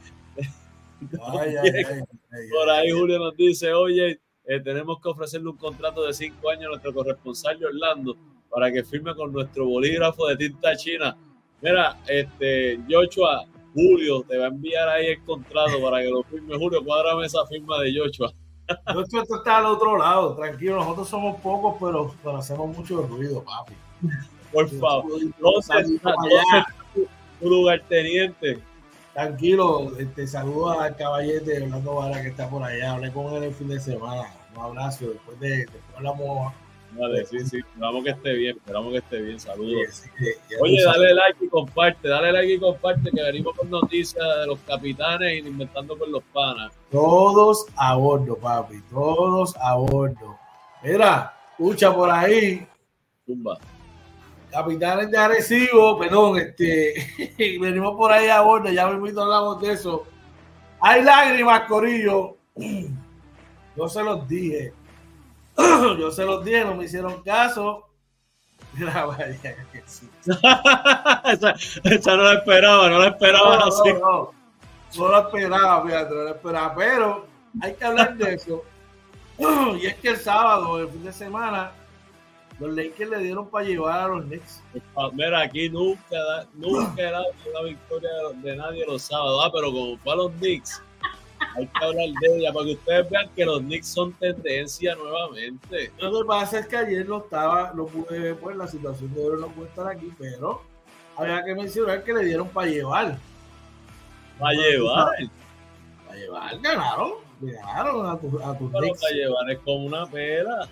[1.22, 2.92] Ay, ay, ay, ay, Por ahí.
[2.92, 6.94] Julio nos dice, oye, eh, tenemos que ofrecerle un contrato de cinco años a nuestro
[6.94, 8.18] corresponsal de Orlando
[8.50, 11.16] para que firme con nuestro bolígrafo de tinta china.
[11.62, 16.58] Mira, este, Joshua, Julio, te va a enviar ahí el contrato para que lo firme.
[16.58, 18.32] Julio, cuádrame esa firma de Joshua.
[18.94, 23.02] Yo esto esto está al otro lado, tranquilo, nosotros somos pocos, pero, pero hacemos mucho
[23.02, 23.74] ruido, papi.
[24.54, 25.10] Por favor.
[25.40, 26.60] ¿Dónde está, Saludos para dónde allá.
[26.60, 27.08] está tu,
[27.40, 28.60] tu lugarteniente?
[29.14, 32.94] Tranquilo, este, saludos al caballete Orlando Vara que está por allá.
[32.94, 34.24] Hablé con él el fin de semana.
[34.56, 35.08] Un abrazo.
[35.10, 36.54] Después de después hablamos.
[36.94, 37.58] Vale, sí, sí.
[37.58, 39.40] Esperamos que esté bien, esperamos que esté bien.
[39.40, 40.04] Saludos.
[40.62, 44.60] Oye, dale like y comparte, dale like y comparte que venimos con noticias de los
[44.60, 46.74] capitanes y inventando con los panas.
[46.92, 48.82] Todos a bordo, papi.
[48.90, 50.38] Todos a bordo.
[50.84, 52.68] Mira, escucha por ahí.
[53.26, 53.60] Zumba.
[54.50, 56.96] Capitanes de Arecibo, perdón, este,
[57.62, 60.06] venimos por ahí a bordo, ya mismo hablamos de eso.
[60.82, 62.38] Hay lágrimas, Corillo.
[63.76, 64.74] Yo se los dije.
[66.00, 67.86] Yo se los dije, no me hicieron caso.
[68.74, 69.28] Mira, vaya,
[69.72, 70.10] que sí.
[70.26, 73.94] esa, esa no la esperaba, no la esperaba No, así.
[73.94, 74.32] no, no.
[74.98, 77.28] No lo esperaba, fíjate, no lo esperaba, pero
[77.62, 78.64] hay que hablar de eso.
[79.82, 81.72] Y es que el sábado, el fin de semana,
[82.60, 84.62] los Lakers le dieron para llevar a los Knicks.
[85.14, 90.12] Mira, aquí nunca, nunca dado una victoria de nadie los sábados, ah, pero como fue
[90.12, 90.84] a los Knicks,
[91.56, 95.92] hay que hablar de ella para que ustedes vean que los Knicks son tendencia nuevamente.
[96.00, 99.24] Lo que pasa es que ayer no estaba, no pude ver pues la situación de
[99.26, 100.62] oro no puede estar aquí, pero
[101.18, 103.18] había que mencionar que le dieron para llevar.
[104.40, 105.12] Para llevar,
[106.08, 107.12] Para llevar, ganaron.
[107.42, 109.02] Ganaron a, tu- a tus pero Knicks.
[109.02, 110.68] para llevar es como una pera.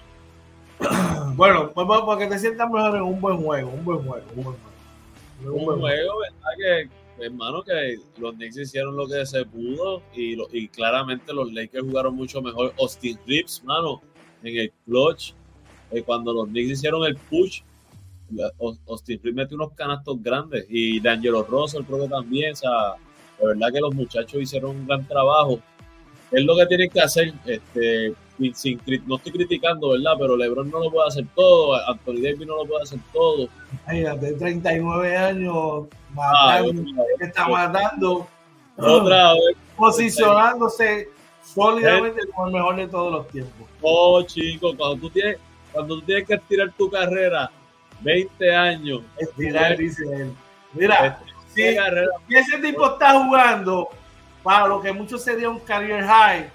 [1.35, 4.25] Bueno, pues para, para que te sientas mejor en un buen juego, un buen juego,
[4.35, 5.55] un buen juego.
[5.57, 6.37] Un buen juego, ¿verdad?
[6.57, 11.51] Que, hermano, que los Knicks hicieron lo que se pudo y, lo- y claramente los
[11.51, 12.73] Lakers jugaron mucho mejor.
[12.79, 14.01] Austin Reeves, mano,
[14.43, 15.33] en el clutch,
[15.91, 17.61] eh, cuando los Knicks hicieron el push,
[18.87, 22.71] Austin Reeves metió unos canastos grandes y D'Angelo Russell creo que también, o sea,
[23.39, 25.59] de verdad que los muchachos hicieron un gran trabajo.
[26.31, 28.13] Es lo que tienen que hacer, este,
[28.53, 30.13] sin, no estoy criticando, ¿verdad?
[30.19, 33.47] Pero LeBron no lo puede hacer todo, Anthony Davis no lo puede hacer todo.
[33.85, 35.85] Imagínate, 39 años,
[36.17, 36.61] Ah,
[37.19, 38.27] está matando,
[38.77, 39.57] Otra vez.
[39.75, 41.09] posicionándose
[41.43, 43.67] sólidamente como el mejor de todos los tiempos.
[43.81, 45.37] Oh, chico, cuando tú tienes,
[45.71, 47.51] cuando tú tienes que estirar tu carrera
[48.01, 49.01] 20 años.
[49.17, 50.33] Estirar, dice él.
[50.73, 51.19] Mira,
[51.53, 53.89] si, ese tipo está jugando
[54.43, 56.49] para lo que muchos sería un career high,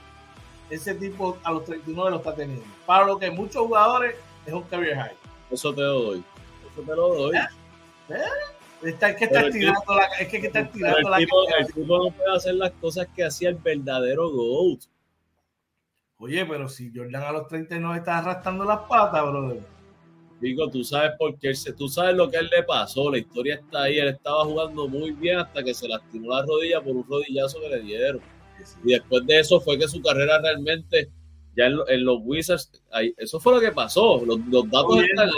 [0.72, 2.64] ese tipo a los 39 lo está teniendo.
[2.87, 5.16] Para lo que muchos jugadores es un career high.
[5.50, 6.24] Eso te lo doy.
[6.72, 7.37] Eso te lo doy.
[7.37, 8.14] ¿Eh?
[8.82, 12.11] Está, es que está tirando la, es que está tirando la tipo, el tipo no
[12.11, 14.80] puede hacer las cosas que hacía el verdadero GOAT.
[16.18, 19.61] Oye, pero si Jordan a los 39 está arrastrando las patas, brother.
[20.40, 23.82] Digo, tú sabes por qué, tú sabes lo que él le pasó, la historia está
[23.82, 27.61] ahí, él estaba jugando muy bien hasta que se lastimó la rodilla por un rodillazo
[27.61, 28.22] que le dieron.
[28.85, 31.11] Y después de eso fue que su carrera realmente,
[31.57, 32.70] ya en, los Wizards,
[33.16, 34.38] eso fue lo que pasó, los,
[34.70, 35.31] datos están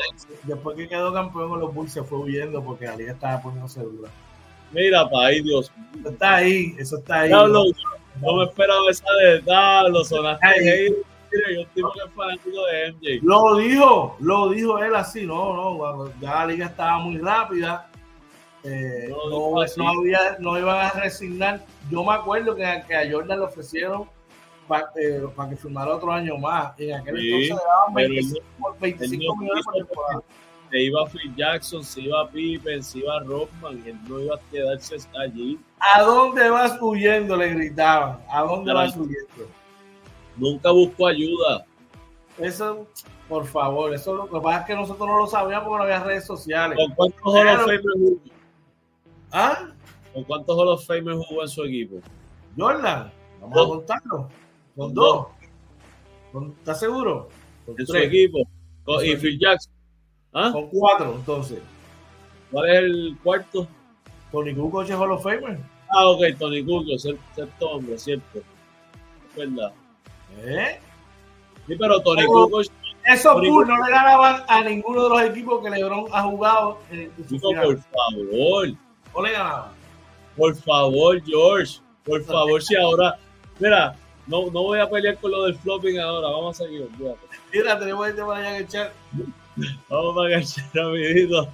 [0.44, 3.80] Después que quedó campeón con los Bulls se fue huyendo porque la liga estaba poniéndose
[3.80, 4.10] dura.
[4.72, 5.70] Mira, pa' ahí, Dios.
[6.00, 7.30] Eso está ahí, eso está ahí.
[7.30, 10.88] no, me esperaba esa de lo sonaste ahí
[11.34, 13.20] yo de MJ.
[13.22, 17.88] Lo dijo, lo dijo él así, no, no, ya la liga estaba muy rápida.
[18.64, 21.64] Eh, no, no, había, no, iban a resignar.
[21.90, 24.08] Yo me acuerdo que, que a Jordan le ofrecieron
[24.66, 26.72] para eh, que firmara otro año más.
[26.78, 30.22] En aquel entonces le daban 25, 25 millones por temporada.
[30.70, 34.96] Se iba Phil Jackson, se iba Pippen, se iba Rockman, él no iba a quedarse
[35.22, 35.60] allí.
[35.78, 37.36] ¿A dónde vas huyendo?
[37.36, 38.18] Le gritaban.
[38.30, 39.46] ¿A dónde vas huyendo?
[40.36, 41.66] Nunca buscó ayuda.
[42.38, 42.88] Eso,
[43.28, 46.02] por favor, eso lo que pasa es que nosotros no lo sabíamos porque no había
[46.04, 46.76] redes sociales.
[46.76, 48.20] ¿Con cuántos Hall?
[49.36, 49.68] ¿Ah?
[50.12, 51.96] ¿Con cuántos Hall of Fame jugó en su equipo?
[52.56, 54.28] Jordan, vamos a contarlo.
[54.76, 55.26] Con dos.
[56.58, 57.28] ¿Estás seguro?
[57.66, 58.38] Con en su equipo.
[59.02, 59.72] ¿Y Phil Jackson?
[60.32, 60.50] ¿Ah?
[60.52, 61.58] Con cuatro, entonces.
[62.52, 63.66] ¿Cuál es el cuarto?
[64.30, 65.58] Tony Kukoc es Hall of Famer.
[65.88, 68.38] Ah, ok, Tony Kukoc, cierto hombre, cierto.
[68.38, 69.72] Es verdad.
[70.44, 70.78] ¿Eh?
[71.66, 72.66] Sí, pero Tony Kukoc.
[73.04, 76.78] Esos Bulls no le ganaban a ninguno de los equipos que LeBron ha jugado.
[76.92, 78.68] En por favor.
[79.14, 79.30] ¿O le?
[80.36, 81.80] Por favor, George.
[82.04, 83.16] Por favor, si ahora.
[83.58, 83.96] Mira,
[84.26, 86.28] no, no voy a pelear con lo del flopping ahora.
[86.28, 86.88] Vamos a seguir.
[87.52, 88.92] Mira, tenemos este para allá chat.
[89.88, 91.48] Vamos para el chat rapidito.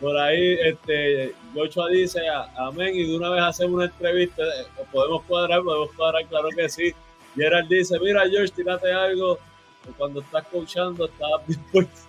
[0.00, 2.20] Por ahí, este, Joshua dice
[2.56, 4.42] amén y de una vez hacemos una entrevista.
[4.90, 6.92] Podemos cuadrar, podemos cuadrar, claro que sí.
[7.36, 9.38] Gerald dice, mira George, tírate algo.
[9.98, 12.00] Cuando estás coachando, estás dispuesto.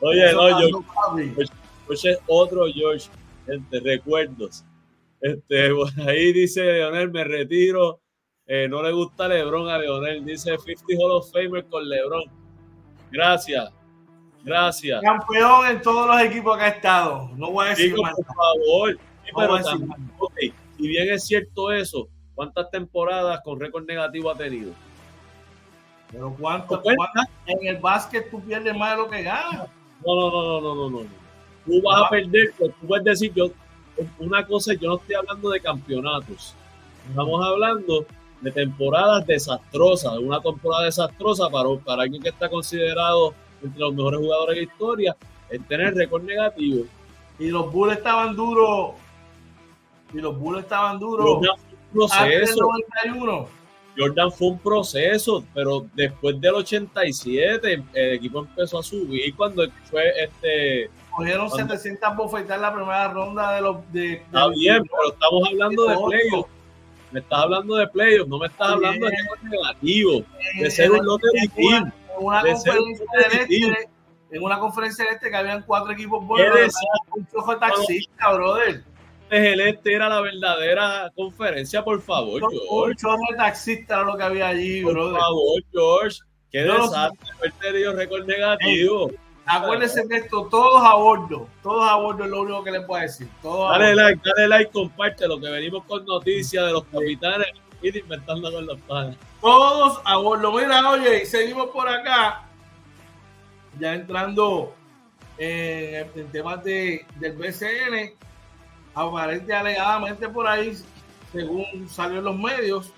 [0.00, 1.52] Oye, no, George.
[1.94, 3.08] George es otro George.
[3.46, 4.64] Gente, recuerdos.
[5.20, 5.70] Este,
[6.08, 8.00] ahí dice Leonel, me retiro.
[8.46, 10.24] Eh, no le gusta Lebron a Leonel.
[10.24, 12.24] Dice 50 Hall of Famer con Lebron.
[13.10, 13.70] Gracias.
[14.44, 15.00] Gracias.
[15.02, 17.30] Campeón en todos los equipos que ha estado.
[17.36, 18.14] No voy a decir más.
[18.14, 18.98] Por favor.
[19.36, 24.72] pero también, si bien es cierto eso, ¿Cuántas temporadas con récord negativo ha tenido?
[26.10, 26.82] Pero ¿cuánto,
[27.46, 29.68] en el básquet tú pierdes más de lo que ganas.
[30.04, 31.21] No, no, no, no, no, no,
[31.64, 33.50] Tú vas a perder, pues, tú puedes decir, yo,
[34.18, 36.54] una cosa, yo no estoy hablando de campeonatos.
[37.08, 38.06] Estamos hablando
[38.40, 44.20] de temporadas desastrosas, una temporada desastrosa para, para alguien que está considerado entre los mejores
[44.20, 45.16] jugadores de la historia,
[45.48, 46.84] es tener récord negativo.
[47.38, 48.92] Y los Bulls estaban duros.
[50.12, 51.40] Y los Bulls estaban duros
[51.92, 52.68] proceso.
[53.96, 60.10] Jordan fue un proceso, pero después del 87 el equipo empezó a subir cuando fue
[60.22, 60.90] este.
[61.16, 63.92] Cogieron 700 bofetas en la primera ronda de los.
[63.92, 66.50] De, Está bien, pero estamos hablando de, playoffs.
[67.10, 70.24] Me estás hablando de playoffs, no me estás hablando de negativo,
[70.58, 72.74] de ser un lote En una conferencia
[73.30, 73.88] este,
[74.30, 76.74] en una conferencia este que habían cuatro equipos buenos.
[77.14, 78.84] Un chofer taxista, brother
[79.32, 82.90] el este era la verdadera conferencia, por favor, George.
[82.90, 85.12] Un chorro de taxista era lo que había allí, por brother.
[85.12, 86.18] Por favor, George.
[86.50, 89.10] Qué desastre haber tenido récord negativo.
[89.46, 91.48] Acuérdense de esto, todos a bordo.
[91.62, 93.28] Todos a bordo es lo único que les puedo decir.
[93.42, 97.48] dale like, dale like, comparte lo que venimos con noticias de los capitanes
[97.82, 99.16] y inventando con los padres.
[99.40, 100.52] Todos a bordo.
[100.52, 102.44] Mira, oye, seguimos por acá.
[103.78, 104.74] Ya entrando
[105.38, 108.14] en, en temas de, del BCN
[108.94, 110.76] aparente alegadamente por ahí,
[111.32, 112.92] según salió en los medios,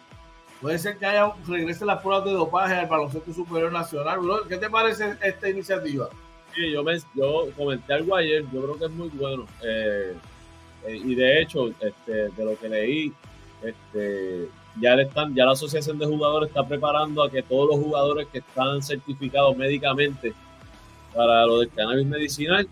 [0.61, 4.19] puede ser que haya regrese las pruebas de dopaje al baloncesto superior nacional.
[4.49, 6.09] ¿Qué te parece esta iniciativa?
[6.55, 9.47] Sí, yo, me, yo comenté algo ayer, yo creo que es muy bueno.
[9.63, 10.15] Eh,
[10.87, 13.13] eh, y de hecho, este, de lo que leí,
[13.63, 14.49] este,
[14.81, 18.39] ya, están, ya la Asociación de Jugadores está preparando a que todos los jugadores que
[18.39, 20.33] están certificados médicamente
[21.15, 22.69] para lo del cannabis medicinal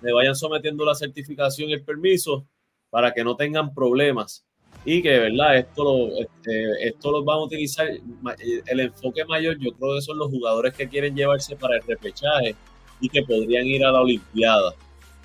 [0.00, 2.46] le vayan sometiendo la certificación y el permiso
[2.90, 4.44] para que no tengan problemas
[4.84, 9.72] y que verdad esto lo, este, esto lo van a utilizar el enfoque mayor yo
[9.72, 12.54] creo que son los jugadores que quieren llevarse para el repechaje
[13.00, 14.74] y que podrían ir a la Olimpiada.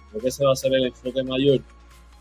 [0.10, 1.60] Creo que ese va a ser el enfoque mayor.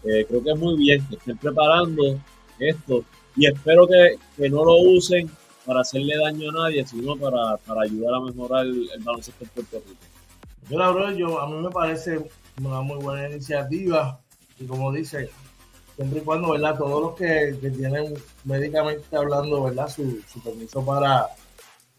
[0.04, 2.18] Eh, creo que es muy bien que estén preparando
[2.58, 3.04] esto
[3.36, 5.30] y espero que, que, no lo usen
[5.64, 9.82] para hacerle daño a nadie, sino para, para ayudar a mejorar el, baloncesto en Puerto
[9.86, 10.00] Rico.
[10.68, 12.18] Yo, yo, a mí me parece
[12.62, 14.18] una muy buena iniciativa
[14.58, 15.30] y como dice,
[15.96, 16.76] siempre y cuando, ¿verdad?
[16.76, 19.88] Todos los que, que tienen médicamente hablando, ¿verdad?
[19.88, 21.28] Su, su permiso para,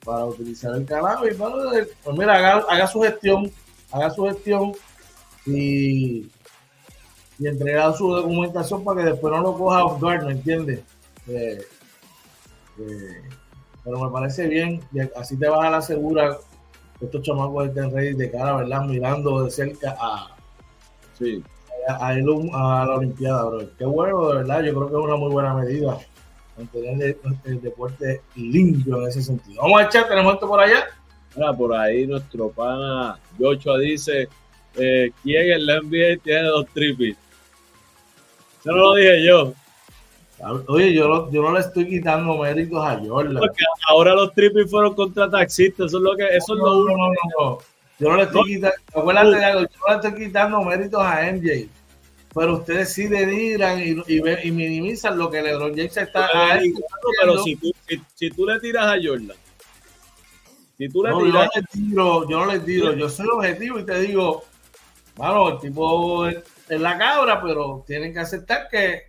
[0.03, 0.83] para utilizar el.
[0.83, 1.55] Y bueno,
[2.03, 3.51] pues mira, haga, haga, su gestión,
[3.91, 4.73] haga su gestión
[5.45, 6.29] y,
[7.39, 10.81] y entrega su documentación para que después no lo coja off guard, ¿me entiendes?
[11.27, 11.61] Eh,
[12.79, 13.21] eh,
[13.83, 16.37] pero me parece bien, y así te vas a la segura
[16.99, 18.83] que estos chamacos estén ready de cara, ¿verdad?
[18.83, 20.35] Mirando de cerca a,
[21.17, 21.43] sí.
[21.87, 23.69] a, a, a la Olimpiada, bro.
[23.77, 25.97] Qué bueno, de verdad, yo creo que es una muy buena medida
[26.57, 29.61] mantener el, el, deporte limpio en ese sentido.
[29.61, 30.85] Vamos a echar, tenemos esto por allá.
[31.35, 34.27] Mira, por ahí nuestro pana Joshua dice,
[34.75, 37.17] eh, ¿quién en la NBA tiene dos triples?
[38.59, 39.53] Eso no lo dije yo.
[40.67, 43.37] Oye, yo, yo no le estoy quitando méritos a Jordan.
[43.39, 46.85] Porque ahora los triples fueron contra taxistas, eso es lo que, eso no, es lo
[46.85, 47.57] no, no, no,
[47.97, 51.31] Yo no le estoy quitando, acuérdate de algo, yo no le estoy quitando méritos a
[51.31, 51.69] MJ
[52.33, 56.61] pero ustedes sí denigran y, y, y, minimizan lo que LeBron James está pero,
[57.21, 59.37] pero si, tú, si, si, tú le tiras a Jordan,
[60.77, 63.79] si tú le no, tiras, yo, le tiro, yo no le tiro, yo soy objetivo
[63.79, 64.43] y te digo,
[65.17, 69.03] mano, el tipo es, es la cabra, pero tienen que aceptar que,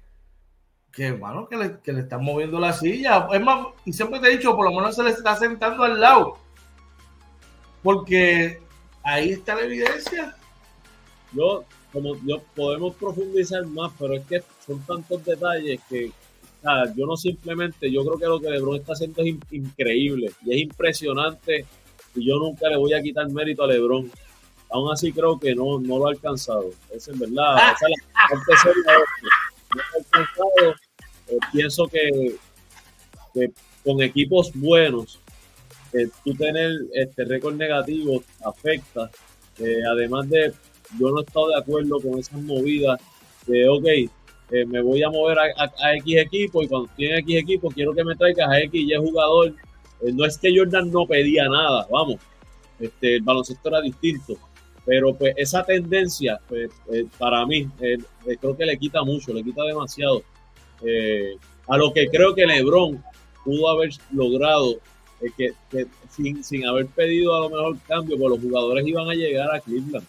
[0.92, 3.26] que, mano, que le, que le están moviendo la silla.
[3.32, 5.98] Es más, y siempre te he dicho, por lo menos se le está sentando al
[5.98, 6.36] lado,
[7.82, 8.60] porque
[9.02, 10.36] ahí está la evidencia.
[11.32, 16.10] Yo como yo podemos profundizar más, pero es que son tantos detalles que
[16.96, 20.54] yo no simplemente, yo creo que lo que LeBron está haciendo es in, increíble y
[20.54, 21.66] es impresionante
[22.14, 24.10] y yo nunca le voy a quitar mérito a LeBron.
[24.70, 26.70] Aún así creo que no, no lo ha alcanzado.
[26.92, 27.56] Es en verdad.
[27.56, 27.74] Ah.
[27.74, 28.92] O sea, la,
[29.74, 30.74] no ha alcanzado.
[31.28, 32.36] Eh, pienso que,
[33.34, 33.52] que,
[33.84, 35.20] con equipos buenos,
[35.92, 39.10] eh, tú tener este récord negativo afecta.
[39.58, 40.52] Eh, además de
[40.98, 43.00] yo no he estado de acuerdo con esas movidas
[43.46, 43.86] de, ok,
[44.50, 47.94] eh, me voy a mover a, a, X equipo y cuando tiene X equipo quiero
[47.94, 49.54] que me traigas a X y jugador.
[50.02, 52.16] Eh, no es que Jordan no pedía nada, vamos,
[52.78, 54.34] este, el baloncesto era distinto,
[54.84, 57.68] pero pues esa tendencia, pues, eh, para mí,
[58.40, 60.22] creo que le quita mucho, le quita demasiado
[61.66, 63.02] a lo que creo que LeBron
[63.42, 64.76] pudo haber logrado
[65.38, 69.14] que, que sin, sin haber pedido a lo mejor cambio, pues los jugadores iban a
[69.14, 70.06] llegar a Cleveland.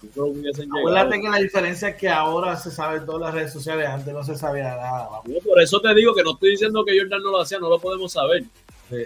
[0.00, 4.14] Acuérdate que la diferencia es que ahora se sabe en todas las redes sociales, antes
[4.14, 5.08] no se sabía nada.
[5.24, 7.68] No, por eso te digo que no estoy diciendo que Jordan no lo hacía, no
[7.68, 8.44] lo podemos saber.
[8.88, 9.04] Sí.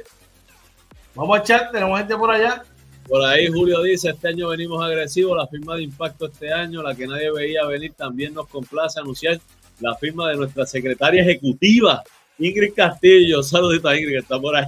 [1.14, 2.62] Vamos a echar, tenemos gente por allá.
[3.08, 6.94] Por ahí Julio dice, este año venimos agresivos, la firma de impacto este año, la
[6.94, 9.40] que nadie veía venir, también nos complace anunciar
[9.80, 12.02] la firma de nuestra secretaria ejecutiva,
[12.38, 13.42] Ingrid Castillo.
[13.42, 14.66] Saludito a Ingrid, que está por ahí.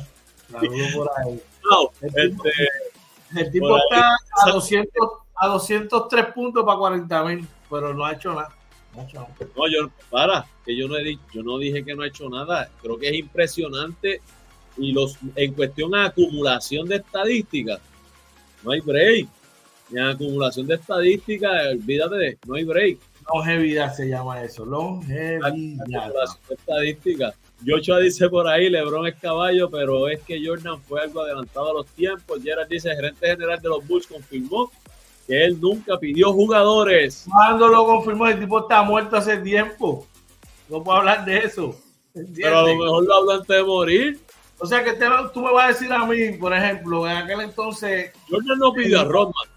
[0.51, 1.41] Saludos por ahí.
[1.71, 4.49] No, el tipo, este, el tipo está ahí.
[4.49, 8.55] a 200 a 203 puntos para 40 mil, pero no ha hecho nada.
[8.95, 9.35] No, ha hecho nada.
[9.57, 12.71] no, yo, para, que yo no, he, yo no dije que no ha hecho nada.
[12.81, 14.21] Creo que es impresionante
[14.77, 17.81] y los en cuestión de acumulación de estadísticas,
[18.63, 19.29] no hay break.
[19.91, 22.99] En acumulación de estadísticas, olvídate de, no hay break.
[23.33, 25.53] Longevidad se llama eso, longevidad.
[26.49, 27.35] Estadísticas.
[27.63, 31.75] Yochoa dice por ahí, Lebron es caballo, pero es que Jordan fue algo adelantado a
[31.75, 32.43] los tiempos.
[32.43, 34.71] Gerard dice, gerente general de los Bulls confirmó
[35.27, 37.27] que él nunca pidió jugadores.
[37.31, 40.07] Cuando lo confirmó, el tipo está muerto hace tiempo.
[40.69, 41.77] No puedo hablar de eso.
[42.15, 42.45] ¿entiendes?
[42.45, 44.21] Pero a lo mejor lo habló antes de morir.
[44.59, 47.41] O sea que te, tú me vas a decir a mí, por ejemplo, en aquel
[47.41, 48.13] entonces.
[48.31, 49.49] Jordan no pidió a Rodman.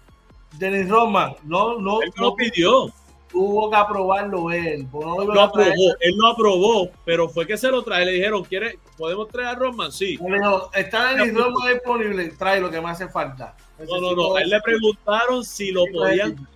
[0.58, 2.02] Dennis Rodman, no, no.
[2.02, 2.92] Él no, no pidió.
[3.30, 4.88] Tuvo que aprobarlo él.
[4.92, 8.04] No lo lo aprobó, él lo aprobó, pero fue que se lo trae.
[8.04, 9.92] Le dijeron, ¿quiere, ¿podemos traer a Rodman?
[9.92, 10.18] Sí.
[10.20, 13.54] Me dijo, está Rodman disponible, trae lo que me hace falta.
[13.78, 14.36] No, no, no.
[14.36, 16.48] A él le preguntaron si lo podían.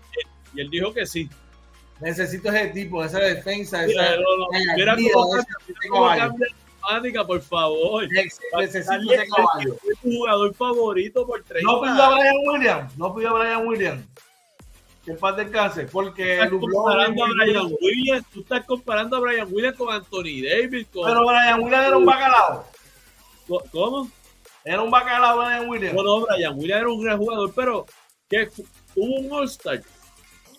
[0.55, 1.29] Y él dijo que sí.
[2.01, 3.85] Necesito ese tipo, esa defensa.
[3.87, 4.49] Mira, esa, no, no.
[4.77, 4.97] Mira
[5.89, 6.49] cómo, cambia
[6.83, 8.09] temática, por favor.
[8.11, 8.61] Necesito
[9.13, 9.77] ese caballo.
[10.03, 12.99] Jugador favorito por 30 No pidió a Brian Williams.
[12.99, 14.07] No pidió a Brian Williams.
[15.05, 15.87] Que paz descanse.
[15.87, 16.35] Porque.
[16.35, 18.27] Estás comparando a Brian Williams.
[18.33, 20.87] Tú estás comparando a Brian Williams con Anthony Davis.
[20.93, 21.07] Con...
[21.07, 22.67] Pero Brian Williams era un bacalao.
[23.73, 24.11] ¿Cómo?
[24.65, 25.95] Era un bacalao Brian Williams.
[25.95, 27.87] No, no, Brian Williams era un gran jugador, pero
[28.29, 28.49] que
[28.95, 29.83] tuvo un All-Star.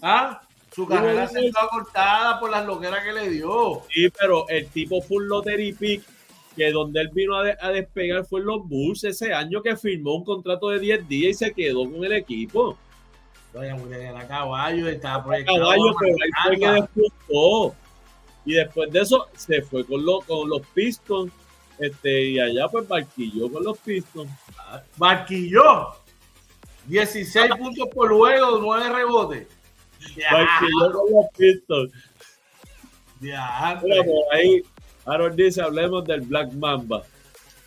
[0.01, 0.41] Ah,
[0.73, 3.83] su carrera se quedó cortada por las loqueras que le dio.
[3.89, 6.03] Sí, pero el tipo fue un lottery pick
[6.55, 10.23] que donde él vino a, despegar fue en los Bulls ese año que firmó un
[10.23, 12.77] contrato de 10 días y se quedó con el equipo.
[13.61, 17.75] Era caballo, estaba Caballo, pero ahí fue que despuntó.
[18.45, 21.31] Y después de eso se fue con, con los Pistons.
[21.77, 24.31] Este, y allá pues barquilló con los Pistons.
[24.97, 25.95] Barquilló.
[26.87, 29.47] 16 puntos por juego, 9 rebotes.
[30.31, 31.91] Barquilló con los Pistons.
[33.21, 33.79] Ya.
[33.83, 34.61] Mira, por ahí,
[35.05, 37.03] Aaron dice, hablemos del Black Mamba.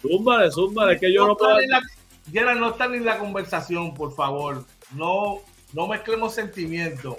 [0.03, 1.57] Zúmbale, zúmbale, que yo no, no puedo...
[2.33, 4.65] La, no está ni en la conversación, por favor.
[4.95, 5.41] No,
[5.77, 7.17] no mezclemos sentimientos.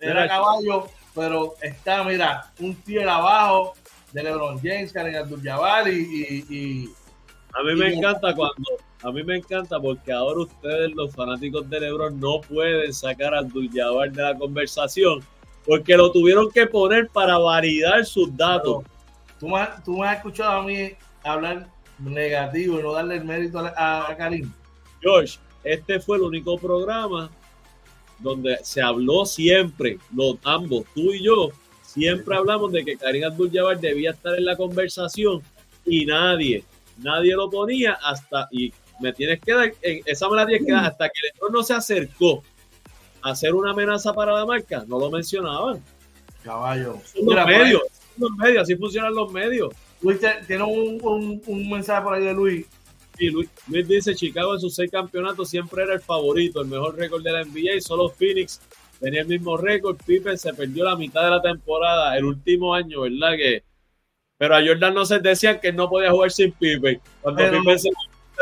[0.00, 3.74] Era caballo, pero está, mira, un tier abajo
[4.12, 6.90] de LeBron James, Karen Abdul-Jabbar y, y,
[7.52, 8.64] A mí me encanta cuando...
[9.02, 13.40] A mí me encanta porque ahora ustedes, los fanáticos de LeBron, no pueden sacar a
[13.40, 15.22] Abdul-Jabbar de la conversación
[15.64, 18.84] porque lo tuvieron que poner para validar sus datos.
[19.38, 20.92] tú, me, tú me has escuchado a mí
[21.22, 21.68] hablar
[21.98, 24.50] negativo y no darle el mérito a, Karim.
[25.00, 27.30] George, este fue el único programa
[28.18, 31.50] donde se habló siempre, los ambos, tú y yo,
[31.82, 35.42] siempre hablamos de que Karim Abdul-Jabbar debía estar en la conversación
[35.84, 36.64] y nadie,
[36.98, 40.86] nadie lo ponía hasta, y me tienes que dar, esa me la tienes que dar
[40.86, 42.42] hasta que el no se acercó
[43.22, 45.82] hacer una amenaza para la marca, no lo mencionaban.
[46.42, 47.00] Caballo.
[47.22, 47.82] los medios,
[48.18, 49.74] los medios, así funcionan los medios.
[50.02, 52.66] Luis, tiene un, un, mensaje por ahí de Luis.
[53.16, 56.96] Sí, Luis, Luis, dice, Chicago en sus seis campeonatos siempre era el favorito, el mejor
[56.96, 58.60] récord de la NBA y solo Phoenix
[59.00, 59.96] tenía el mismo récord.
[60.04, 63.36] Pippen se perdió la mitad de la temporada, el último año, ¿verdad?
[63.36, 63.62] Que,
[64.36, 67.00] pero a Jordan no se decía que no podía jugar sin Pippen.
[67.20, 67.90] Cuando Pippen se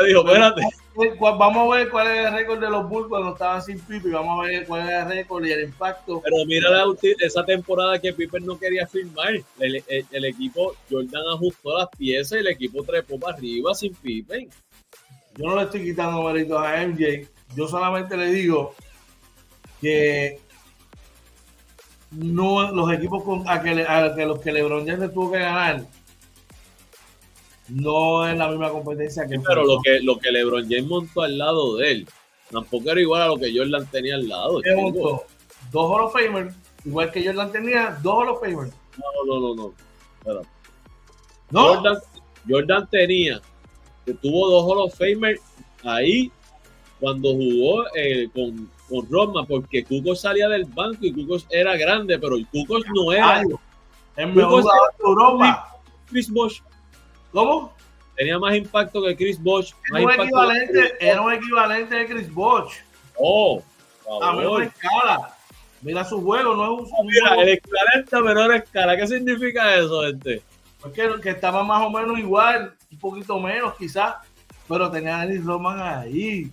[0.07, 0.61] dijo, espérate.
[0.95, 4.11] Vamos a ver cuál es el récord de los Bulls cuando estaban sin Pippen.
[4.11, 6.21] Vamos a ver cuál es el récord y el impacto.
[6.23, 6.69] Pero mira
[7.19, 9.33] esa temporada que Pippen no quería firmar.
[9.59, 14.49] El, equipo, Jordan ajustó las piezas y el equipo trepó para arriba sin Pippen.
[15.35, 17.27] Yo no le estoy quitando méritos a MJ.
[17.55, 18.75] Yo solamente le digo
[19.81, 20.39] que
[22.11, 25.83] no los equipos con, a, que, a que los que LeBron James tuvo que ganar
[27.69, 29.39] no es la misma competencia que.
[29.39, 32.07] pero lo que, lo que LeBron James montó al lado de él
[32.51, 34.61] tampoco era igual a lo que Jordan tenía al lado.
[35.71, 36.55] Dos Hall of Famers,
[36.85, 38.71] igual que Jordan tenía dos Hall of Famers.
[38.97, 40.41] No, no, no, no.
[41.49, 41.75] ¿No?
[41.75, 41.97] Jordan,
[42.47, 43.41] Jordan tenía,
[44.05, 45.41] que tuvo dos Hall of Famers
[45.83, 46.31] ahí
[46.99, 52.19] cuando jugó eh, con, con Roma, porque Cuco salía del banco y Cuco era grande,
[52.19, 53.41] pero el Cuco no era.
[54.15, 55.69] el mejor jugador de Europa.
[56.05, 56.61] Chris Bosh
[57.33, 57.73] ¿Cómo?
[58.15, 59.73] Tenía más impacto que Chris Bosh.
[59.91, 62.75] Era, un equivalente, era un equivalente de Chris Bosh.
[63.17, 63.61] Oh,
[64.21, 65.35] a menor escala.
[65.81, 67.07] Mira su juego, no es un.
[67.07, 68.95] Mira, el equivalente a menor escala.
[68.95, 70.43] ¿Qué significa eso, gente?
[70.79, 74.15] Porque que, estaba más o menos igual, un poquito menos quizás,
[74.67, 76.51] pero tenía a Dennis Roman ahí.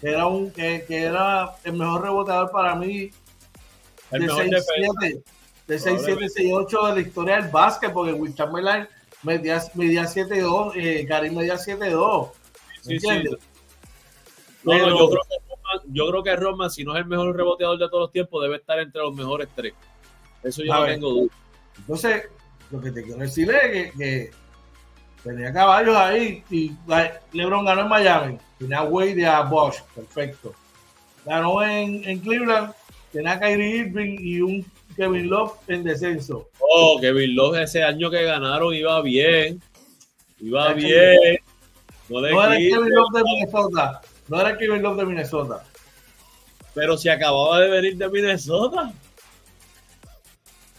[0.00, 3.10] Era un que, que, era el mejor reboteador para mí.
[4.10, 5.22] El de 6-7,
[5.66, 8.88] de 6-7, de la historia del básquet, porque Will Chamberlain
[9.22, 12.30] medía, medía 7-2, eh, Karim medía 7-2.
[12.82, 13.06] Sí, sí.
[14.64, 17.36] No, no, yo, creo que Roma, yo creo que Roma, si no es el mejor
[17.36, 19.74] reboteador de todos los tiempos, debe estar entre los mejores tres.
[20.42, 21.34] Eso yo no tengo duda.
[21.78, 22.28] Entonces,
[22.70, 24.30] lo que te quiero decir es que, que
[25.22, 26.72] tenía caballos ahí y
[27.32, 30.54] LeBron ganó en Miami, tenía Wade a Bosch, perfecto.
[31.24, 32.72] Ganó en, en Cleveland,
[33.12, 34.64] tenía a Kyrie Irving y un
[34.96, 36.48] Kevin Love en descenso.
[36.58, 39.62] Oh, Kevin Love ese año que ganaron iba bien.
[40.38, 41.38] Iba bien.
[42.08, 44.00] No, era Kevin Love de Minnesota.
[44.28, 45.64] No era Kevin Love de Minnesota.
[46.74, 48.92] Pero si acababa de venir de Minnesota.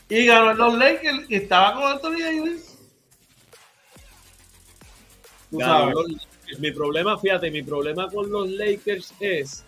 [0.09, 2.77] Y ganó los Lakers y estaba con Anthony Davis.
[6.59, 9.63] Mi problema, fíjate, mi problema con los Lakers es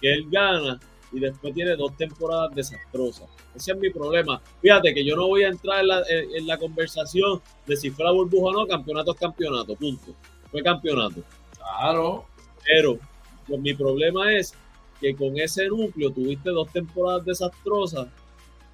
[0.00, 0.80] que él gana
[1.12, 3.28] y después tiene dos temporadas desastrosas.
[3.54, 4.40] Ese es mi problema.
[4.60, 8.50] Fíjate que yo no voy a entrar en la, conversación de si fue la burbuja
[8.50, 10.14] o no, campeonato es campeonato, punto.
[10.50, 11.22] Fue campeonato.
[11.56, 12.26] Claro.
[12.66, 12.98] Pero
[13.46, 14.54] pues, mi problema es
[15.00, 18.06] que con ese núcleo tuviste dos temporadas desastrosas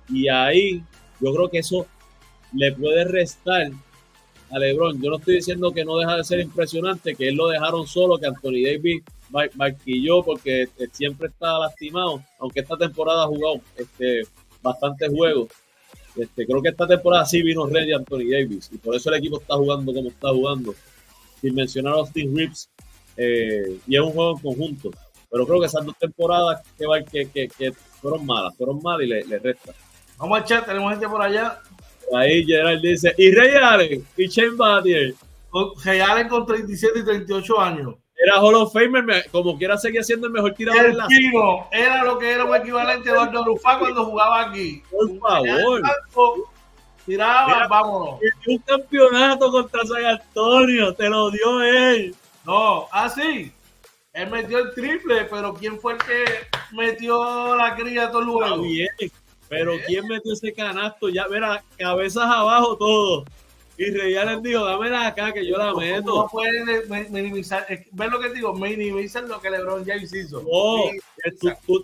[0.08, 0.82] y ahí
[1.20, 1.86] yo creo que eso
[2.52, 3.70] le puede restar
[4.50, 5.00] a LeBron.
[5.00, 8.18] Yo no estoy diciendo que no deja de ser impresionante, que él lo dejaron solo,
[8.18, 14.22] que Anthony Davis marquilló porque siempre está lastimado, aunque esta temporada ha jugado este,
[14.62, 15.48] bastantes juegos.
[16.16, 19.38] Este, creo que esta temporada sí vino ready Anthony Davis y por eso el equipo
[19.40, 20.74] está jugando como está jugando.
[21.40, 22.70] Sin mencionar a Austin Rips,
[23.16, 24.90] eh, y es un juego en conjunto.
[25.30, 29.24] Pero creo que esas dos temporadas que, que, que, fueron malas, fueron malas y le,
[29.24, 29.72] le resta.
[30.16, 31.60] Vamos al chat, tenemos gente por allá.
[32.14, 35.14] Ahí Gerald dice, y Ray Allen y Shane Battier.
[35.84, 37.94] Ray Allen con 37 y 38 años.
[38.26, 42.02] Era Hall of Famer, como quiera seguía siendo el mejor tirador el la Kino era
[42.02, 44.82] lo que era un equivalente a Eduardo Rufá cuando jugaba aquí.
[44.90, 45.82] Por favor.
[47.06, 48.18] Tiraba, vámonos.
[48.48, 52.16] Un campeonato contra San Antonio, te lo dio él.
[52.44, 53.52] No, ah, sí.
[54.12, 56.24] Él metió el triple, pero ¿quién fue el que
[56.72, 58.58] metió la cría a todo lugar?
[58.58, 58.88] bien,
[59.48, 61.08] pero ¿quién metió ese canasto?
[61.10, 63.24] Ya, mira, cabezas abajo todo.
[63.78, 66.14] Y Reyales dijo, dámela acá que yo la meto.
[66.14, 70.42] No puedes minimizar, ves lo que digo, minimizar lo que LeBron James hizo.
[70.42, 70.90] No,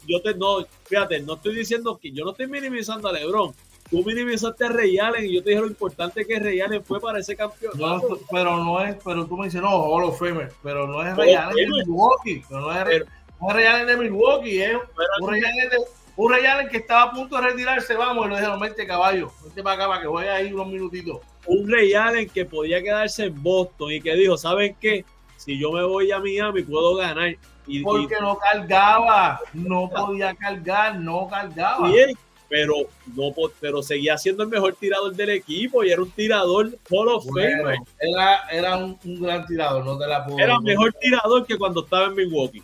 [0.06, 3.52] yo te, no, fíjate, no estoy diciendo que yo no estoy minimizando a LeBron.
[3.90, 6.98] Tú minimizaste a Rey Allen y yo te dije lo importante que Rey Allen fue
[6.98, 7.72] para ese campeón.
[7.78, 11.14] No, pero no es, pero tú me dices, no, Hall of Famer, pero no es
[11.14, 13.04] Rey Allen de Milwaukee, pero no es,
[13.52, 14.78] Rey Allen de Milwaukee, es
[15.20, 15.76] un Rey Allen de
[16.16, 19.32] un Ray Allen que estaba a punto de retirarse, vamos, y lo dijeron, vente caballo,
[19.42, 21.20] vente para acá para que juegue ahí unos minutitos.
[21.46, 25.04] Un Ray Allen que podía quedarse en Boston y que dijo, ¿saben qué?
[25.36, 27.36] Si yo me voy a Miami puedo ganar.
[27.66, 31.88] Y, Porque no cargaba, no podía cargar, no cargaba.
[31.88, 32.16] Bien,
[32.48, 32.74] pero,
[33.16, 37.24] no, pero seguía siendo el mejor tirador del equipo y era un tirador Hall of
[37.24, 37.78] Fame.
[37.98, 42.06] Era, era un, gran tirador, no te la puedo Era mejor tirador que cuando estaba
[42.06, 42.62] en Milwaukee.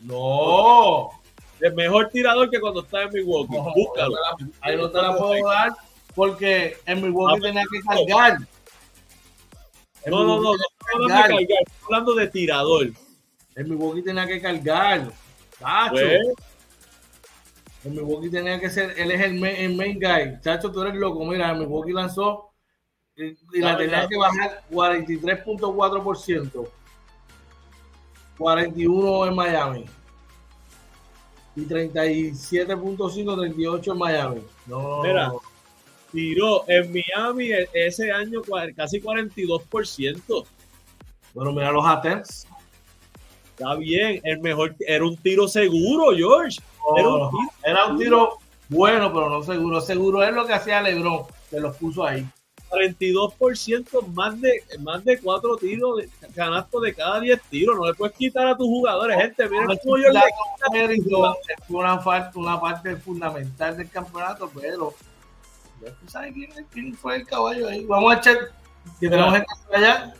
[0.00, 1.10] No,
[1.60, 3.56] el mejor tirador que cuando estaba en Milwaukee.
[3.74, 4.16] Búscalo.
[4.60, 5.72] ahí no te la puedo dar
[6.20, 8.40] porque en Milwaukee tenía que cargar.
[10.06, 12.90] no, no, no, no, estoy hablando de cargar, estoy hablando de tirador.
[13.56, 15.10] En Milwaukee tenía que cargar.
[15.58, 15.92] Chacho.
[15.92, 16.20] Pues,
[17.84, 20.38] en Milwaukee tenía que ser, él es el main, main, guy.
[20.42, 21.24] Chacho, tú eres loco.
[21.24, 22.50] Mira, en Milwaukee lanzó
[23.16, 26.68] y, la tenía que bajar 43.4%.
[28.36, 29.86] 41 en Miami
[31.56, 34.42] y 37.5, 38 en Miami.
[34.66, 35.02] No.
[35.02, 35.32] Mira,
[36.12, 38.42] tiró en Miami e-, ese año
[38.76, 40.44] casi 42%.
[41.34, 42.46] Bueno, mira los attempts.
[43.50, 46.60] Está bien, el mejor, era un tiro seguro, George.
[47.62, 48.38] era, un tiro,
[48.68, 49.80] bueno, pero no seguro.
[49.82, 52.26] Seguro es lo que hacía Lebron, que los puso ahí.
[52.70, 57.76] 42% más de más de 4 tiros de canasto de cada 10 tiros.
[57.76, 59.48] No le puedes quitar a tus jugadores, gente.
[59.48, 60.20] Miren cómo yo le
[60.84, 62.00] Es una,
[62.34, 64.94] una parte fundamental del campeonato, pero
[65.80, 67.84] tú sabes quién, quién, fue el caballo ahí.
[67.84, 68.36] Vamos a echar
[68.98, 70.14] que tenemos gente allá.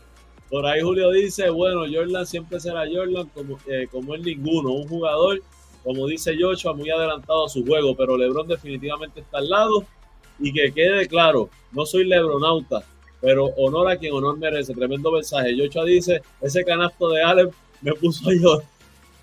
[0.49, 4.89] Por ahí Julio dice, bueno, Jordan siempre será Jordan como, eh, como es ninguno, un
[4.89, 5.41] jugador,
[5.85, 9.85] como dice Joshua, muy adelantado a su juego, pero LeBron definitivamente está al lado
[10.41, 12.83] y que quede claro, no soy lebronauta,
[13.21, 14.75] pero honor a quien honor merece.
[14.75, 15.55] Tremendo mensaje.
[15.57, 17.51] Yocha dice, ese canasto de Allen
[17.83, 18.63] me puso yo.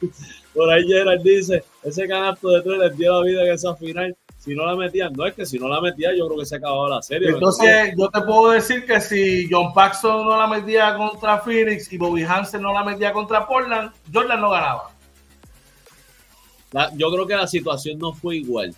[0.54, 4.16] Por ahí Gerard dice, ese canasto de tres les dio la vida en esa final.
[4.38, 6.56] Si no la metían, no es que si no la metía, yo creo que se
[6.56, 7.30] acababa la serie.
[7.30, 11.98] Entonces, yo te puedo decir que si John Paxson no la metía contra Phoenix y
[11.98, 14.92] Bobby Hansen no la metía contra Portland, Jordan no ganaba.
[16.94, 18.74] yo creo que la situación no fue igual.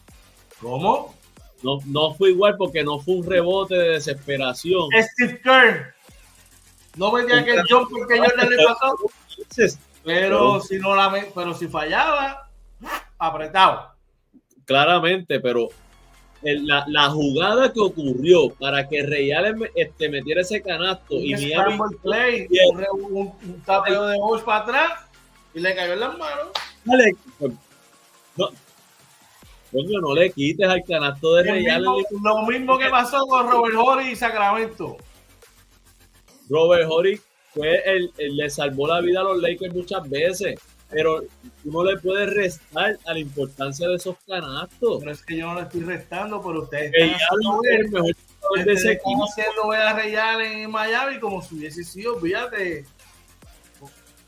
[0.62, 1.14] ¿Cómo?
[1.62, 4.90] No, no fue igual porque no fue un rebote de desesperación.
[4.92, 5.94] Steve Kerr.
[6.96, 8.96] No veía que el jumper que Jordan le pasó.
[10.04, 12.50] Pero si no la pero si fallaba,
[13.18, 13.99] apretado.
[14.70, 15.70] Claramente, pero
[16.44, 22.48] la, la, jugada que ocurrió para que Real este, metiera ese canasto y Miami play,
[22.70, 24.92] un, un, un tapeo de voz para atrás
[25.56, 26.48] y le cayó en las manos.
[26.86, 27.16] Dale,
[28.38, 28.50] no,
[29.72, 31.84] Coño, no le quites al canasto de Real.
[31.84, 34.98] lo mismo que pasó con Robert Horry y Sacramento.
[36.48, 37.20] Robert Horry
[37.56, 40.60] fue el, le salvó la vida a los Lakers muchas veces,
[40.90, 41.22] pero
[41.64, 45.00] tú no le puedes restar a la importancia de esos canastos.
[45.00, 48.74] Pero es que yo no le estoy restando, pero ustedes están haciendo, el mejor de
[48.74, 49.26] ese equipo.
[49.26, 52.86] haciendo a Real en Miami como si hubiese sido, fíjate,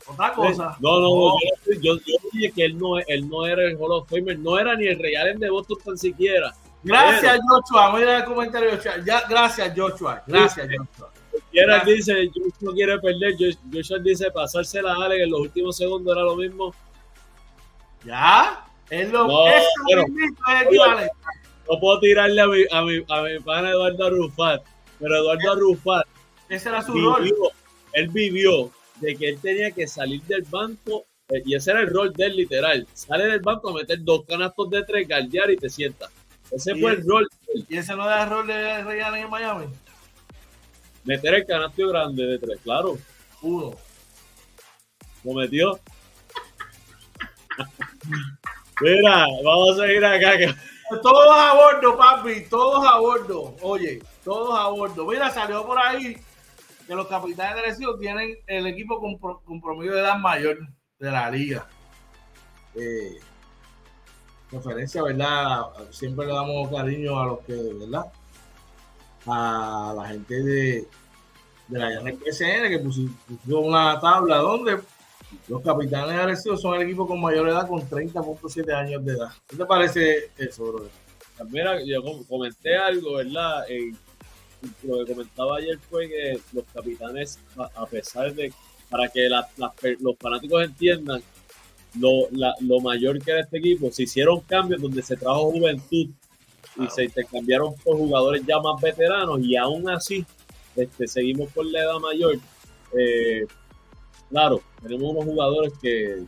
[0.06, 0.76] otra cosa.
[0.80, 1.34] No, no,
[1.80, 4.74] Yo, yo, dije que él no, él no era el Hall of Famer, no era
[4.76, 6.54] ni el Real de Boston tan siquiera.
[6.82, 7.96] Gracias, Joshua.
[7.96, 8.96] Mira el comentario, Joshua.
[9.04, 10.22] Ya, gracias, Joshua.
[10.26, 11.11] Gracias, Joshua.
[11.50, 12.30] Quiera dice,
[12.60, 13.34] no quiere perder.
[13.72, 16.74] Joshua dice, pasarse la Ale en los últimos segundos era lo mismo.
[18.04, 19.44] Ya, es lo no,
[21.68, 24.62] No puedo tirarle a mi, a mi, a mi pana Eduardo Arrufat,
[24.98, 26.06] pero Eduardo Arrufat.
[26.48, 27.32] Ese era su rol.
[27.92, 28.70] Él vivió
[29.00, 32.26] de que él tenía que salir del banco, eh, y ese era el rol de
[32.26, 36.10] él literal, sale del banco a meter dos canastos de tres, galdear y te sientas.
[36.50, 37.26] Ese fue el rol.
[37.68, 39.66] ¿Y ese no era el rol de Real en Miami?
[41.04, 42.98] Meter el canasto grande de tres, claro.
[43.42, 43.72] Uno.
[45.24, 45.78] Lo metió.
[48.80, 50.56] Mira, vamos a seguir acá.
[51.02, 53.56] Todos a bordo, papi, todos a bordo.
[53.62, 55.06] Oye, todos a bordo.
[55.06, 56.16] Mira, salió por ahí
[56.86, 60.58] que los capitanes de Recibo tienen el equipo con, promedio de edad mayor
[60.98, 61.66] de la liga.
[62.74, 63.18] Eh,
[64.50, 65.62] referencia, ¿verdad?
[65.90, 68.12] Siempre le damos cariño a los que, ¿verdad?
[69.26, 70.88] A la gente de,
[71.68, 73.02] de la PSN que puso,
[73.46, 74.80] una tabla donde
[75.48, 79.30] los capitanes Arecibo son el equipo con mayor edad con 30.7 años de edad.
[79.46, 80.88] ¿Qué te parece eso, bro?
[81.50, 83.64] Mira, yo comenté algo, ¿verdad?
[84.84, 88.52] lo que comentaba ayer fue que los capitanes, a pesar de,
[88.88, 89.28] para que
[89.98, 91.22] los fanáticos entiendan
[91.98, 92.28] lo,
[92.60, 96.10] lo mayor que era este equipo, se hicieron cambios donde se trajo juventud
[96.76, 100.24] y se intercambiaron por jugadores ya más veteranos y aún así
[100.76, 102.38] este, seguimos por la edad mayor.
[102.98, 103.46] Eh,
[104.30, 106.24] claro, tenemos unos jugadores que,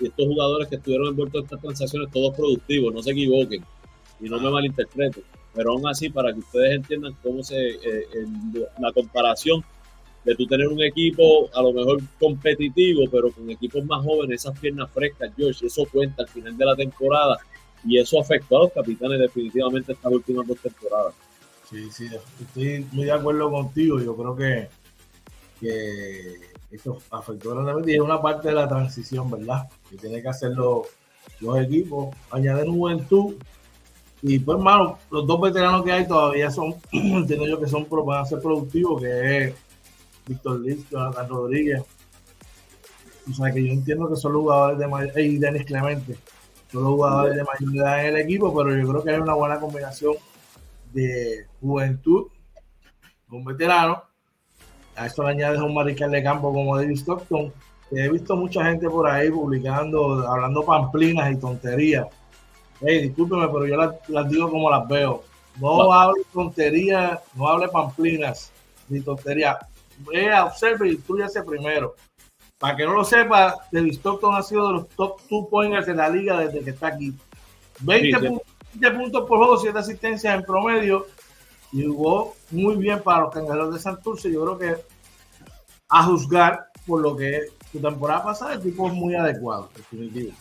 [0.00, 3.64] y estos jugadores que estuvieron envueltos en estas transacciones, todos productivos, no se equivoquen
[4.20, 5.22] y no me malinterpreten,
[5.54, 8.26] pero aún así, para que ustedes entiendan cómo se, eh,
[8.80, 9.64] la comparación
[10.24, 14.58] de tú tener un equipo a lo mejor competitivo, pero con equipos más jóvenes, esas
[14.58, 17.38] piernas frescas, George, eso cuenta al final de la temporada
[17.84, 21.14] y eso afectó a los capitanes definitivamente estas últimas dos temporadas.
[21.70, 22.08] Sí, sí,
[22.40, 24.00] estoy muy de acuerdo contigo.
[24.00, 24.68] Yo creo que,
[25.60, 26.36] que
[26.70, 29.68] esto afectó grandemente y es una parte de la transición, ¿verdad?
[29.90, 30.86] Que tiene que hacer los,
[31.60, 33.34] equipos, añadir juventud.
[34.22, 38.22] Y pues, hermano, los dos veteranos que hay todavía son, entiendo yo que son van
[38.22, 39.54] a ser productivos, que es
[40.26, 41.82] Víctor Liz, Jonathan Rodríguez.
[43.30, 46.16] O sea, que yo entiendo que son los jugadores de mayor, y Denis Clemente,
[46.72, 49.58] los jugadores de mayor edad en el equipo, pero yo creo que hay una buena
[49.58, 50.14] combinación
[50.92, 52.26] de juventud,
[53.30, 54.02] un veterano.
[54.96, 57.52] A eso le añades un mariscal de campo como David Stockton.
[57.92, 62.06] he visto mucha gente por ahí publicando, hablando pamplinas y tonterías.
[62.80, 65.22] Hey, discúlpeme, pero yo las, digo como las veo.
[65.60, 68.52] No hable tonterías, no hable pamplinas
[68.88, 69.56] ni tonterías.
[69.98, 71.94] Vea, observe y instruyase primero.
[72.58, 75.94] Para que no lo sepa, David Stockton ha sido de los top two pointers de
[75.94, 77.14] la liga desde que está aquí.
[77.80, 81.06] 20 puntos 20 puntos por juego, 7 asistencias en promedio.
[81.72, 84.32] Y jugó muy bien para los cangrejeros de Santurce.
[84.32, 84.82] Yo creo que
[85.88, 90.32] a juzgar por lo que su temporada pasada, el tipo es muy adecuado, definitivo.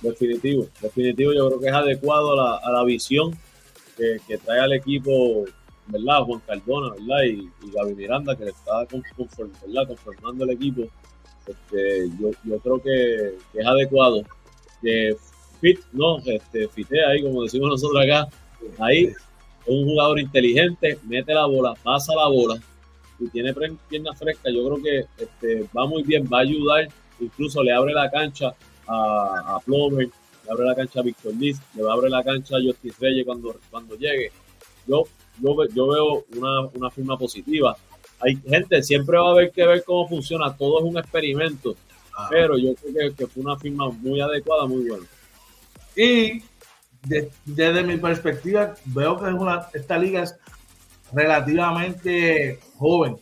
[0.00, 1.32] definitivo, definitivo.
[1.32, 3.36] Yo creo que es adecuado a la, visión
[3.96, 5.44] que, trae al equipo,
[5.88, 6.22] ¿verdad?
[6.22, 7.24] Juan Cardona, ¿verdad?
[7.24, 10.82] Y, Gaby Miranda, que le está conformando el equipo.
[11.46, 14.22] Este, yo, yo creo que, es adecuado.
[14.82, 15.16] Que
[15.60, 18.28] fit, no, este, fitea ahí, como decimos nosotros acá.
[18.78, 19.16] Ahí es
[19.66, 22.60] un jugador inteligente, mete la bola, pasa la bola
[23.18, 23.54] y tiene
[23.88, 24.52] piernas frescas.
[24.52, 26.88] Yo creo que este, va muy bien, va a ayudar.
[27.20, 28.54] Incluso le abre la cancha
[28.86, 32.56] a, a le abre la cancha a Víctor Liz, le va a abrir la cancha
[32.56, 34.30] a Justice Reyes cuando, cuando llegue.
[34.86, 35.04] Yo,
[35.40, 37.76] yo, yo veo una, una firma positiva.
[38.24, 40.56] Hay gente, siempre va a haber que ver cómo funciona.
[40.56, 41.76] Todo es un experimento.
[42.30, 45.04] Pero yo creo que, que fue una firma muy adecuada, muy buena.
[45.96, 46.42] Y
[47.44, 50.34] desde mi perspectiva, veo que es una, esta liga es
[51.12, 53.16] relativamente joven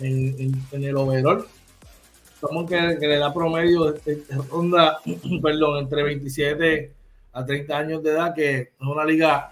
[0.00, 1.46] en, el overall.
[2.34, 4.98] Estamos que, le da promedio de, ronda,
[5.42, 6.92] perdón, entre 27
[7.32, 9.50] a 30 años de edad, que es una liga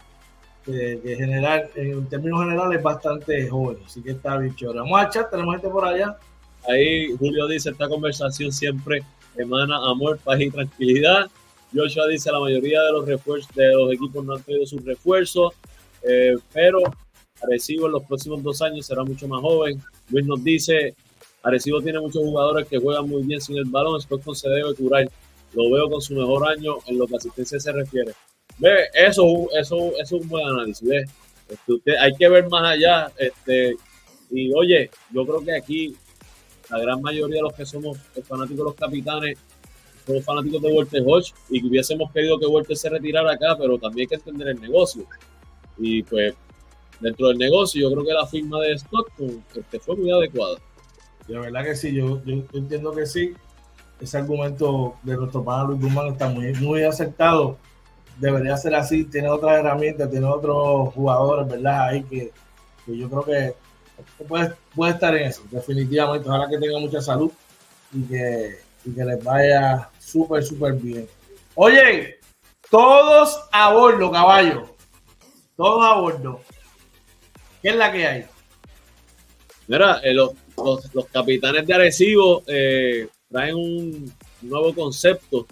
[0.65, 4.81] que, general, en términos generales es bastante joven, así que está bien chévere.
[4.81, 6.17] Vamos a chat, tenemos gente por allá.
[6.69, 9.03] Ahí Julio dice, esta conversación siempre
[9.37, 11.31] emana amor, paz y tranquilidad.
[11.75, 15.55] Joshua dice la mayoría de los refuerzos de los equipos no han tenido sus refuerzos,
[16.03, 16.81] eh, pero
[17.43, 19.81] Arecibo en los próximos dos años será mucho más joven.
[20.11, 20.95] Luis nos dice,
[21.43, 24.75] Arecibo tiene muchos jugadores que juegan muy bien sin el balón, Stockton se debe.
[25.53, 28.13] Lo veo con su mejor año en lo que asistencia se refiere.
[28.95, 30.89] Eso, eso, eso es un buen análisis.
[31.49, 33.11] Este, hay que ver más allá.
[33.19, 33.77] Este,
[34.31, 35.97] y oye, yo creo que aquí
[36.71, 37.99] la gran mayoría de los que somos
[38.29, 39.39] fanáticos de los capitanes
[40.07, 44.05] somos fanáticos de Walter Hodge y hubiésemos querido que Walter se retirara acá, pero también
[44.05, 45.05] hay que entender el negocio.
[45.79, 46.35] Y pues,
[47.01, 50.59] dentro del negocio, yo creo que la firma de Stockton este, fue muy adecuada.
[51.27, 53.35] De verdad que sí, yo, yo, entiendo que sí.
[54.01, 57.59] Ese argumento de nuestro pana Luis Guzmán está muy, muy aceptado.
[58.21, 59.05] Debería ser así.
[59.05, 61.89] Tiene otras herramientas, tiene otros jugadores, ¿verdad?
[61.89, 62.31] Ahí que,
[62.87, 63.55] que yo creo que
[64.29, 66.29] puede, puede estar en eso, definitivamente.
[66.29, 67.33] Ojalá que tenga mucha salud
[67.93, 71.09] y que y que les vaya súper, súper bien.
[71.55, 72.19] Oye,
[72.71, 74.75] todos a bordo, caballo.
[75.57, 76.41] Todos a bordo.
[77.63, 78.27] ¿Qué es la que hay?
[79.67, 80.33] Mira, eh, los,
[81.13, 85.47] capitanes de Arecibo eh, traen un nuevo concepto.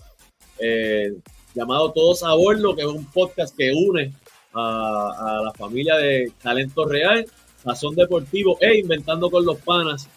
[0.59, 1.13] Eh,
[1.59, 4.13] llamado Todos a Bordo, que es un podcast que une
[4.55, 7.27] a, la familia de Talento Real,
[7.65, 10.09] Sazón Deportivo e Inventando con los Panas.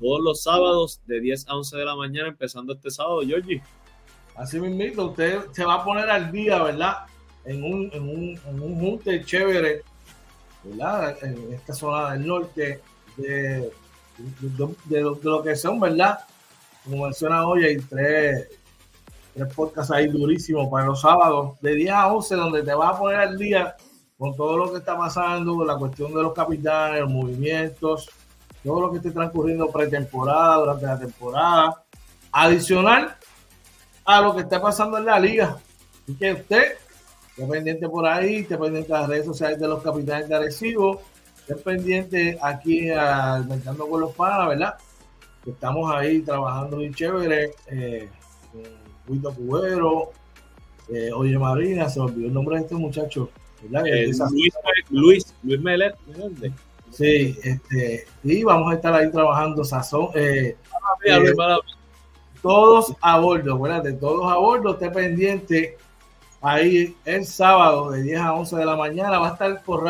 [0.00, 3.62] Todos los sábados de 10 a 11 de la mañana, empezando este sábado, Georgie.
[4.36, 6.96] Así mismo, usted se va a poner al día, ¿verdad?
[7.44, 9.82] En un, en un, en un junte chévere,
[10.64, 11.16] ¿verdad?
[11.22, 12.80] En esta zona del norte,
[13.16, 13.70] de,
[14.86, 16.20] de, lo, que son, ¿verdad?
[16.84, 18.48] Como menciona hoy, hay tres,
[19.38, 22.98] tres podcasts ahí durísimos para los sábados, de 10 a 11, donde te vas a
[22.98, 23.76] poner al día
[24.18, 28.10] con todo lo que está pasando, con la cuestión de los capitanes, los movimientos,
[28.64, 31.84] todo lo que esté transcurriendo pretemporada, durante la temporada.
[32.32, 33.16] Adicional
[34.04, 35.56] a lo que está pasando en la liga.
[36.02, 36.72] Así que usted
[37.28, 41.00] esté pendiente por ahí, esté pendiente de las redes sociales de los capitanes de Arecibo,
[41.38, 44.74] esté pendiente aquí Inventando con los Panas, ¿verdad?
[45.46, 47.54] estamos ahí trabajando bien chévere.
[47.70, 48.08] Eh,
[49.08, 50.12] Guido Cubero,
[50.88, 53.30] eh, Oye Marina, se olvidó el nombre de este muchacho.
[53.62, 54.54] Eh, Luis,
[54.90, 55.94] Luis, Luis Melet,
[56.90, 60.08] Sí, este, y vamos a estar ahí trabajando sazón.
[60.14, 60.56] Eh,
[62.40, 65.76] todos a bordo, acuérdate, todos a bordo, esté pendiente.
[66.40, 69.82] Ahí el sábado de 10 a 11 de la mañana va a estar por,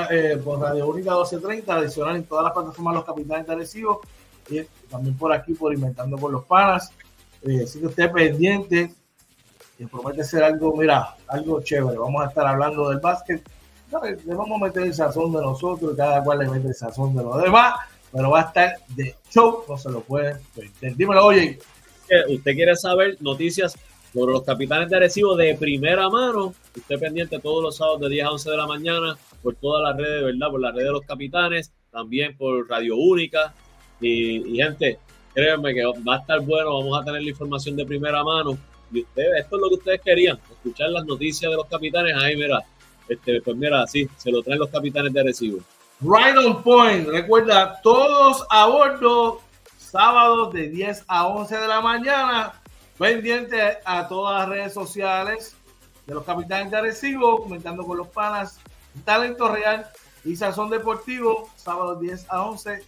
[0.43, 4.01] por Radio Única 1230, adicional en todas las plataformas Los Capitanes de Arecibo
[4.49, 6.91] y también por aquí por Inventando con los Panas.
[7.63, 8.91] así que esté pendiente,
[9.79, 11.99] y promete ser algo, mira, algo chévere.
[11.99, 13.43] Vamos a estar hablando del básquet
[14.27, 17.23] le vamos a meter el sazón de nosotros, cada cual le mete el sazón de
[17.23, 17.75] los demás,
[18.13, 20.97] pero va a estar de show, no se lo pueden perder.
[20.97, 21.59] Dímelo, oye.
[22.29, 23.77] Usted quiere saber noticias
[24.15, 28.25] sobre los capitanes de Arecibo de primera mano, usted pendiente todos los sábados de 10
[28.25, 30.51] a 11 de la mañana por todas las redes, ¿verdad?
[30.51, 33.53] Por la red de los capitanes, también por Radio Única.
[34.01, 34.99] Y, gente,
[35.35, 38.57] créanme que va a estar bueno, vamos a tener la información de primera mano.
[38.91, 42.15] Y ustedes, esto es lo que ustedes querían, escuchar las noticias de los capitanes.
[42.17, 42.65] Ahí, mira,
[43.09, 45.59] este, pues mira, sí, se lo traen los capitanes de Arecibo.
[46.01, 47.09] Right on point.
[47.09, 49.41] Recuerda, todos a bordo,
[49.77, 52.53] sábados de 10 a 11 de la mañana.
[52.99, 55.57] Pendiente a todas las redes sociales
[56.07, 58.59] de los capitanes de Arecibo, comentando con los panas,
[59.05, 59.87] Talento Real
[60.25, 62.83] y Sazón Deportivo, sábados 10 a 11.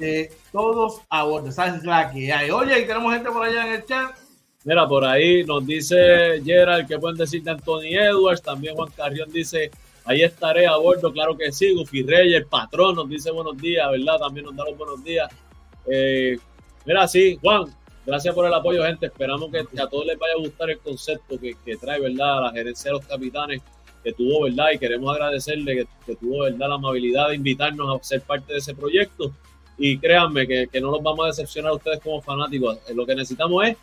[0.00, 1.48] Eh, todos a bordo.
[1.48, 2.50] Esa es la que hay.
[2.50, 4.16] Oye, y tenemos gente por allá en el chat.
[4.64, 8.42] Mira, por ahí nos dice Gerald que pueden decir de Anthony Edwards.
[8.42, 9.70] También Juan Carrión dice,
[10.04, 11.72] ahí estaré a bordo, claro que sí.
[11.74, 14.18] Gufi Reyes, el patrón, nos dice buenos días, ¿verdad?
[14.18, 15.30] También nos da los buenos días.
[15.86, 16.36] Eh,
[16.84, 17.66] mira, sí, Juan,
[18.04, 19.06] gracias por el apoyo, gente.
[19.06, 22.42] Esperamos que a todos les vaya a gustar el concepto que, trae, ¿verdad?
[22.42, 23.62] La gerencia de los capitanes
[24.02, 24.72] que tuvo, ¿verdad?
[24.74, 26.68] Y queremos agradecerle que, tuvo, ¿verdad?
[26.68, 29.32] La amabilidad de invitarnos a ser parte de ese proyecto.
[29.78, 32.76] Y créanme que, que no los vamos a decepcionar a ustedes como fanáticos.
[32.92, 33.76] Lo que necesitamos es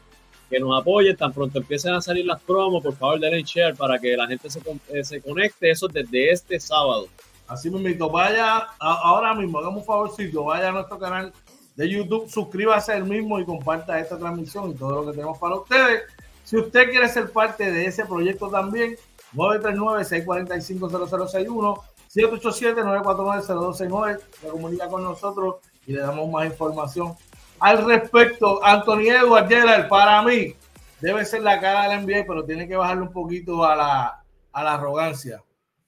[0.49, 1.15] que nos apoyen.
[1.15, 4.49] Tan pronto empiecen a salir las promos, por favor denle share para que la gente
[4.49, 5.71] se, eh, se conecte.
[5.71, 7.07] Eso desde este sábado.
[7.47, 11.31] Así mismo, vaya ahora mismo, hagamos un favorcito, vaya a nuestro canal
[11.75, 15.53] de YouTube, suscríbase el mismo y comparta esta transmisión y todo lo que tenemos para
[15.55, 16.01] ustedes.
[16.43, 18.95] Si usted quiere ser parte de ese proyecto también,
[19.35, 21.79] 939-645-0061,
[22.15, 27.13] 787-949-0269, se comunica con nosotros y le damos más información
[27.59, 28.63] al respecto.
[28.63, 30.55] Anthony Edwards, para mí,
[31.01, 34.63] debe ser la cara del NBA, pero tiene que bajarle un poquito a la, a
[34.63, 35.43] la arrogancia.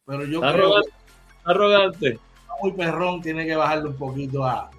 [0.06, 0.82] Pero yo creo
[1.44, 2.20] arrogante.
[2.62, 4.70] Muy perrón, tiene que bajarle un poquito a,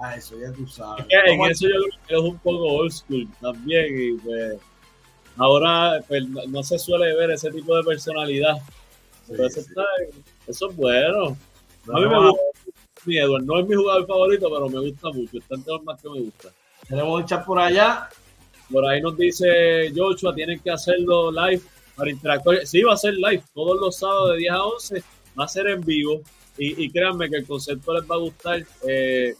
[0.00, 1.06] a eso, ya tú sabes.
[1.08, 3.86] en eso yo creo que es un poco old school también.
[3.98, 4.58] Y pues,
[5.36, 8.56] ahora pues, no se suele ver ese tipo de personalidad.
[9.28, 9.60] eso,
[10.46, 11.36] es bueno.
[11.92, 12.51] a mí me gusta
[13.06, 15.38] no es mi jugador favorito, pero me gusta mucho.
[15.38, 16.48] Está entre los más que me gusta.
[16.88, 18.08] Tenemos el chat por allá.
[18.70, 21.62] Por ahí nos dice Joshua, tienen que hacerlo live
[21.96, 22.66] para interactuar.
[22.66, 25.04] Sí, va a ser live todos los sábados de 10 a 11.
[25.38, 26.22] Va a ser en vivo.
[26.58, 28.62] Y, créanme que el concepto les va a gustar.
[28.86, 29.34] Eh,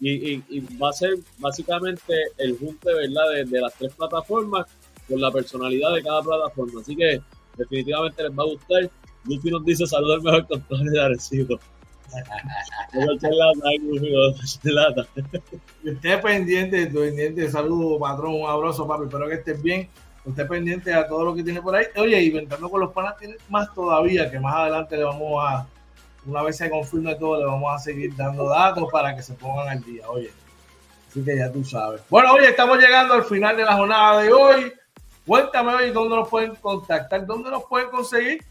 [0.00, 3.46] y, va a ser básicamente el junte ¿verdad?
[3.46, 4.66] De, las tres plataformas
[5.08, 6.80] con la personalidad de cada plataforma.
[6.80, 7.20] Así que
[7.56, 8.90] definitivamente les va a gustar.
[9.24, 11.58] Luffy nos dice saludos al mejor control de Arecibo.
[15.84, 19.88] Usted pendiente, pendiente, saludo patrón, un abrazo papi, espero que estés bien.
[20.24, 21.86] Usted pendiente a todo lo que tiene por ahí.
[21.96, 25.66] Oye, inventando con los panas tiene más todavía, que más adelante le vamos a,
[26.26, 29.68] una vez se confirme todo, le vamos a seguir dando datos para que se pongan
[29.68, 30.08] al día.
[30.08, 30.32] Oye,
[31.08, 32.02] así que ya tú sabes.
[32.10, 34.72] Bueno, oye, estamos llegando al final de la jornada de hoy.
[35.24, 38.44] Cuéntame hoy dónde nos pueden contactar, dónde nos pueden conseguir.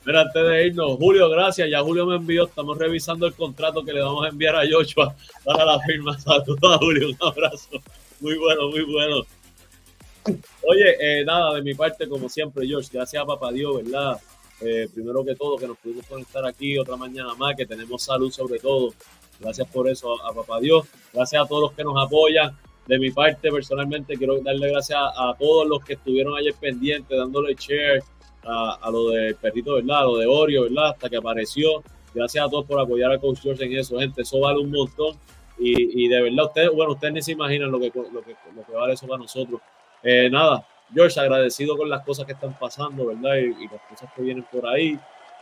[0.06, 1.70] Mira, antes de irnos, Julio, gracias.
[1.70, 5.16] Ya Julio me envió, estamos revisando el contrato que le vamos a enviar a Joshua
[5.44, 6.18] para la firma.
[6.20, 7.70] Saludos a Julio, un abrazo.
[8.20, 9.24] Muy bueno, muy bueno.
[10.26, 14.18] Oye, eh, nada, de mi parte, como siempre, George, gracias a Papá Dios, ¿verdad?
[14.62, 18.32] Eh, primero que todo, que nos pudimos conectar aquí otra mañana más, que tenemos salud
[18.32, 18.94] sobre todo.
[19.40, 20.88] Gracias por eso a, Papá Dios.
[21.12, 22.58] Gracias a todos los que nos apoyan.
[22.88, 27.56] De mi parte, personalmente, quiero darle gracias a, todos los que estuvieron ayer pendientes, dándole
[27.56, 28.04] share
[28.44, 30.02] a, lo del perrito, ¿verdad?
[30.02, 30.90] A lo de Oreo, ¿verdad?
[30.90, 31.84] Hasta que apareció.
[32.14, 34.22] Gracias a todos por apoyar a Coach George en eso, gente.
[34.22, 35.18] Eso vale un montón.
[35.58, 38.72] Y, de verdad, ustedes, bueno, ustedes ni se imaginan lo que, lo que, lo que
[38.74, 39.62] vale eso para nosotros.
[40.04, 43.36] Eh, nada, George, agradecido con las cosas que están pasando, ¿verdad?
[43.38, 45.00] y, las cosas que vienen por ahí.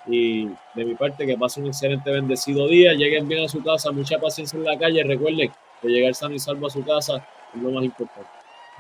[0.07, 2.93] Y de mi parte, que pasen un excelente, bendecido día.
[2.93, 5.03] Lleguen bien a su casa, mucha paciencia en la calle.
[5.03, 5.51] Recuerden
[5.81, 8.29] que llegar sano y salvo a su casa es lo más importante.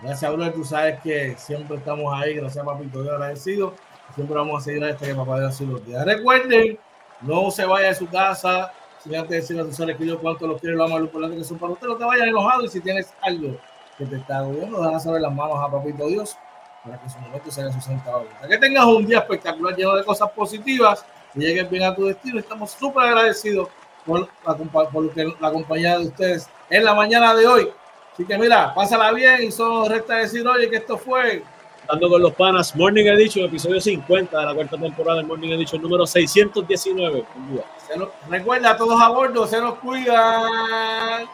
[0.01, 0.51] Gracias, Bruno.
[0.51, 2.35] Tú sabes que siempre estamos ahí.
[2.35, 3.03] Gracias, papito.
[3.03, 3.75] Dios agradecido.
[4.15, 6.05] Siempre vamos a seguir a este que papá Dios así los días.
[6.05, 6.77] Recuerden,
[7.21, 8.73] no se vaya de su casa
[9.03, 11.05] sin antes decirle a tus seres que yo cuánto los quiero y lo amo, lo
[11.05, 11.87] importante que son para usted.
[11.87, 13.57] No te vayas enojado y si tienes algo
[14.01, 16.35] que te está agobiando, a saber las manos a papito Dios
[16.83, 18.25] para que su momento sea su sentado.
[18.47, 22.39] Que tengas un día espectacular lleno de cosas positivas y llegues bien a tu destino.
[22.39, 23.69] Estamos súper agradecidos
[24.05, 27.69] por la, por la compañía de ustedes en la mañana de hoy.
[28.13, 31.43] Así que mira, pásala bien y solo resta decir, oye, que esto fue
[31.87, 35.81] Dando con los panas, Morning Edition, episodio 50 de la cuarta temporada del Morning Edition
[35.81, 37.25] número 619.
[38.29, 41.27] recuerda, todos a bordo, se nos cuidan.